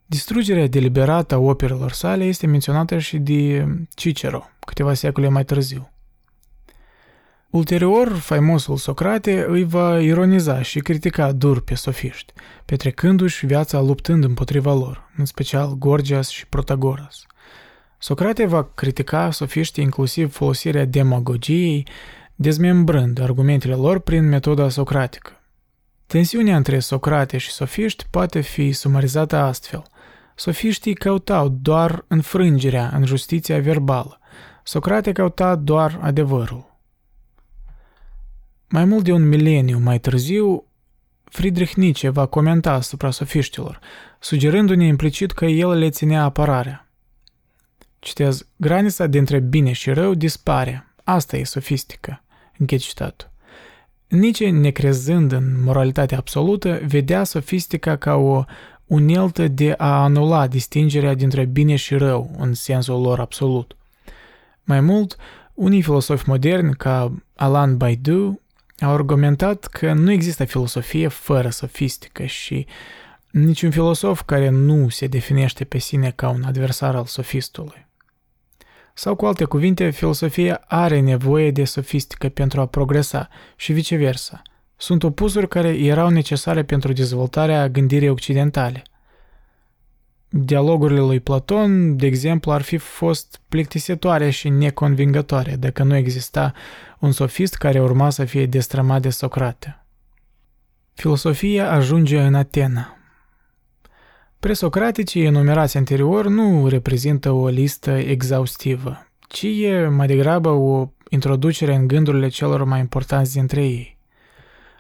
Distrugerea 0.05 0.67
deliberată 0.67 1.35
a 1.35 1.37
operelor 1.37 1.91
sale 1.91 2.23
este 2.23 2.47
menționată 2.47 2.97
și 2.97 3.17
de 3.17 3.67
Cicero, 3.95 4.49
câteva 4.59 4.93
secole 4.93 5.29
mai 5.29 5.45
târziu. 5.45 5.91
Ulterior, 7.49 8.13
faimosul 8.13 8.77
Socrate 8.77 9.45
îi 9.47 9.63
va 9.63 9.99
ironiza 9.99 10.61
și 10.61 10.79
critica 10.79 11.31
dur 11.31 11.61
pe 11.61 11.75
sofiști, 11.75 12.33
petrecându-și 12.65 13.45
viața 13.45 13.79
luptând 13.81 14.23
împotriva 14.23 14.73
lor, 14.73 15.11
în 15.17 15.25
special 15.25 15.73
Gorgias 15.77 16.29
și 16.29 16.47
Protagoras. 16.47 17.25
Socrate 17.97 18.45
va 18.45 18.63
critica 18.75 19.31
sofiștii 19.31 19.83
inclusiv 19.83 20.33
folosirea 20.33 20.85
demagogiei, 20.85 21.87
dezmembrând 22.35 23.21
argumentele 23.21 23.73
lor 23.73 23.99
prin 23.99 24.27
metoda 24.27 24.69
socratică. 24.69 25.31
Tensiunea 26.07 26.55
între 26.55 26.79
Socrate 26.79 27.37
și 27.37 27.51
sofiști 27.51 28.05
poate 28.09 28.39
fi 28.39 28.71
sumarizată 28.71 29.35
astfel. 29.35 29.83
Sofiștii 30.35 30.93
căutau 30.93 31.49
doar 31.49 32.05
înfrângerea 32.07 32.91
în 32.93 33.05
justiția 33.05 33.59
verbală. 33.59 34.19
Socrate 34.63 35.11
căuta 35.11 35.55
doar 35.55 35.99
adevărul. 36.01 36.66
Mai 38.69 38.85
mult 38.85 39.03
de 39.03 39.11
un 39.11 39.27
mileniu 39.27 39.77
mai 39.79 39.99
târziu, 39.99 40.65
Friedrich 41.23 41.73
Nietzsche 41.73 42.09
va 42.09 42.25
comenta 42.25 42.71
asupra 42.71 43.11
sofiștilor, 43.11 43.79
sugerându-ne 44.19 44.85
implicit 44.85 45.31
că 45.31 45.45
el 45.45 45.69
le 45.69 45.89
ținea 45.89 46.23
apărarea. 46.23 46.87
Citez, 47.99 48.47
granița 48.55 49.07
dintre 49.07 49.39
bine 49.39 49.71
și 49.71 49.89
rău 49.91 50.13
dispare. 50.13 50.87
Asta 51.03 51.37
e 51.37 51.43
sofistică. 51.43 52.23
Închid 52.57 52.79
citatul. 52.79 53.31
Nietzsche, 54.07 54.49
necrezând 54.49 55.31
în 55.31 55.63
moralitatea 55.63 56.17
absolută, 56.17 56.79
vedea 56.85 57.23
sofistica 57.23 57.95
ca 57.95 58.15
o 58.15 58.43
uneltă 58.85 59.47
de 59.47 59.73
a 59.77 60.03
anula 60.03 60.47
distingerea 60.47 61.13
dintre 61.13 61.45
bine 61.45 61.75
și 61.75 61.95
rău 61.95 62.35
în 62.37 62.53
sensul 62.53 63.01
lor 63.01 63.19
absolut. 63.19 63.75
Mai 64.63 64.81
mult, 64.81 65.15
unii 65.53 65.81
filosofi 65.81 66.29
moderni, 66.29 66.75
ca 66.75 67.13
Alain 67.35 67.77
Baidu, 67.77 68.41
au 68.79 68.93
argumentat 68.93 69.65
că 69.65 69.93
nu 69.93 70.11
există 70.11 70.45
filosofie 70.45 71.07
fără 71.07 71.49
sofistică 71.49 72.25
și 72.25 72.67
niciun 73.31 73.71
filosof 73.71 74.21
care 74.25 74.49
nu 74.49 74.89
se 74.89 75.07
definește 75.07 75.63
pe 75.63 75.77
sine 75.77 76.11
ca 76.15 76.29
un 76.29 76.43
adversar 76.43 76.95
al 76.95 77.05
sofistului. 77.05 77.85
Sau 78.93 79.15
cu 79.15 79.25
alte 79.25 79.43
cuvinte, 79.43 79.89
filosofia 79.89 80.61
are 80.67 80.99
nevoie 80.99 81.51
de 81.51 81.63
sofistică 81.63 82.29
pentru 82.29 82.61
a 82.61 82.65
progresa 82.65 83.29
și 83.55 83.73
viceversa. 83.73 84.41
Sunt 84.75 85.03
opusuri 85.03 85.47
care 85.47 85.69
erau 85.69 86.09
necesare 86.09 86.63
pentru 86.63 86.93
dezvoltarea 86.93 87.69
gândirii 87.69 88.09
occidentale. 88.09 88.83
Dialogurile 90.39 90.99
lui 90.99 91.19
Platon, 91.19 91.95
de 91.95 92.05
exemplu, 92.05 92.51
ar 92.51 92.61
fi 92.61 92.77
fost 92.77 93.41
plictisitoare 93.49 94.29
și 94.29 94.49
neconvingătoare 94.49 95.55
dacă 95.55 95.83
nu 95.83 95.95
exista 95.95 96.53
un 96.99 97.11
sofist 97.11 97.55
care 97.55 97.81
urma 97.81 98.09
să 98.09 98.25
fie 98.25 98.45
destrămat 98.45 99.01
de 99.01 99.09
Socrate. 99.09 99.85
Filosofia 100.93 101.71
ajunge 101.71 102.19
în 102.19 102.35
Atena, 102.35 102.97
Presocraticii 104.39 105.25
enumerați 105.25 105.77
anterior 105.77 106.27
nu 106.27 106.67
reprezintă 106.67 107.31
o 107.31 107.47
listă 107.47 107.91
exhaustivă, 107.91 109.07
ci 109.27 109.43
e 109.43 109.87
mai 109.87 110.07
degrabă 110.07 110.49
o 110.49 110.89
introducere 111.09 111.75
în 111.75 111.87
gândurile 111.87 112.27
celor 112.27 112.63
mai 112.63 112.79
importanți 112.79 113.33
dintre 113.33 113.63
ei. 113.65 113.97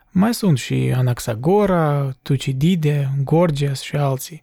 Mai 0.09 0.33
sunt 0.33 0.57
și 0.57 0.93
Anaxagora, 0.95 2.15
Tucidide, 2.21 3.09
Gorgias 3.23 3.81
și 3.81 3.95
alții. 3.95 4.41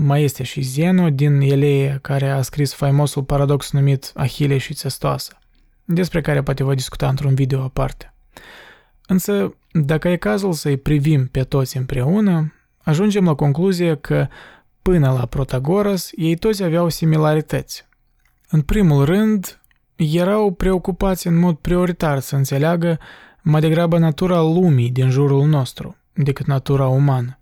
Mai 0.00 0.22
este 0.22 0.42
și 0.42 0.60
Zeno 0.60 1.10
din 1.10 1.40
Eleia, 1.40 1.98
care 2.02 2.30
a 2.30 2.42
scris 2.42 2.72
faimosul 2.72 3.22
paradox 3.22 3.70
numit 3.70 4.12
Ahile 4.14 4.58
și 4.58 4.74
Țestoasă, 4.74 5.38
despre 5.84 6.20
care 6.20 6.42
poate 6.42 6.64
voi 6.64 6.74
discuta 6.74 7.08
într-un 7.08 7.34
video 7.34 7.62
aparte. 7.62 8.14
Însă, 9.06 9.54
dacă 9.72 10.08
e 10.08 10.16
cazul 10.16 10.52
să-i 10.52 10.76
privim 10.76 11.26
pe 11.26 11.42
toți 11.42 11.76
împreună, 11.76 12.52
ajungem 12.82 13.24
la 13.24 13.34
concluzie 13.34 13.96
că 13.96 14.26
până 14.82 15.12
la 15.12 15.26
Protagoras 15.26 16.10
ei 16.16 16.36
toți 16.36 16.62
aveau 16.62 16.88
similarități. 16.88 17.86
În 18.48 18.60
primul 18.60 19.04
rând, 19.04 19.60
erau 19.96 20.52
preocupați 20.52 21.26
în 21.26 21.38
mod 21.38 21.56
prioritar 21.56 22.18
să 22.18 22.36
înțeleagă 22.36 22.98
mai 23.42 23.60
degrabă 23.60 23.98
natura 23.98 24.40
lumii 24.40 24.90
din 24.90 25.10
jurul 25.10 25.46
nostru 25.46 25.96
decât 26.12 26.46
natura 26.46 26.86
umană. 26.86 27.37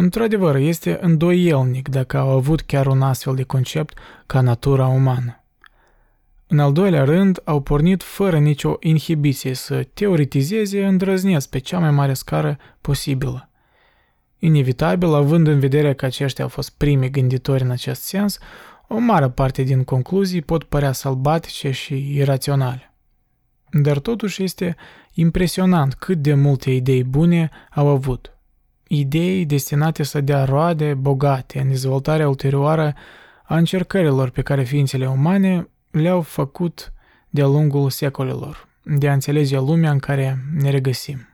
Într-adevăr, 0.00 0.56
este 0.56 0.98
îndoielnic 1.00 1.88
dacă 1.88 2.18
au 2.18 2.28
avut 2.28 2.60
chiar 2.60 2.86
un 2.86 3.02
astfel 3.02 3.34
de 3.34 3.42
concept 3.42 3.98
ca 4.26 4.40
natura 4.40 4.86
umană. 4.86 5.44
În 6.46 6.58
al 6.58 6.72
doilea 6.72 7.04
rând, 7.04 7.40
au 7.44 7.60
pornit 7.60 8.02
fără 8.02 8.38
nicio 8.38 8.76
inhibiție 8.80 9.54
să 9.54 9.86
teoretizeze 9.94 10.86
îndrăznesc 10.86 11.48
pe 11.48 11.58
cea 11.58 11.78
mai 11.78 11.90
mare 11.90 12.12
scară 12.12 12.58
posibilă. 12.80 13.48
Inevitabil, 14.38 15.14
având 15.14 15.46
în 15.46 15.58
vedere 15.58 15.94
că 15.94 16.04
aceștia 16.04 16.44
au 16.44 16.50
fost 16.50 16.70
primii 16.76 17.10
gânditori 17.10 17.62
în 17.62 17.70
acest 17.70 18.02
sens, 18.02 18.38
o 18.88 18.98
mare 18.98 19.30
parte 19.30 19.62
din 19.62 19.84
concluzii 19.84 20.42
pot 20.42 20.64
părea 20.64 20.92
sălbatice 20.92 21.70
și 21.70 22.16
iraționale. 22.16 22.94
Dar 23.70 23.98
totuși 23.98 24.42
este 24.42 24.76
impresionant 25.14 25.94
cât 25.94 26.18
de 26.18 26.34
multe 26.34 26.70
idei 26.70 27.04
bune 27.04 27.50
au 27.70 27.88
avut. 27.88 28.34
Idei 28.92 29.46
destinate 29.46 30.02
să 30.02 30.20
dea 30.20 30.44
roade 30.44 30.94
bogate 30.94 31.60
în 31.60 31.68
dezvoltarea 31.68 32.28
ulterioară 32.28 32.94
a 33.44 33.56
încercărilor 33.56 34.30
pe 34.30 34.42
care 34.42 34.62
ființele 34.62 35.08
umane 35.08 35.68
le-au 35.90 36.20
făcut 36.20 36.92
de-a 37.28 37.46
lungul 37.46 37.90
secolelor, 37.90 38.68
de 38.82 39.08
a 39.08 39.12
înțelege 39.12 39.58
lumea 39.58 39.90
în 39.90 39.98
care 39.98 40.38
ne 40.54 40.70
regăsim. 40.70 41.28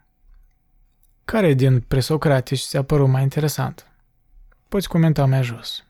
Care 1.25 1.55
din 1.55 1.81
presocratici 1.81 2.63
ți-a 2.63 2.83
părut 2.83 3.09
mai 3.09 3.23
interesant? 3.23 3.91
Poți 4.69 4.89
comenta 4.89 5.27
mai 5.27 5.43
jos. 5.43 5.86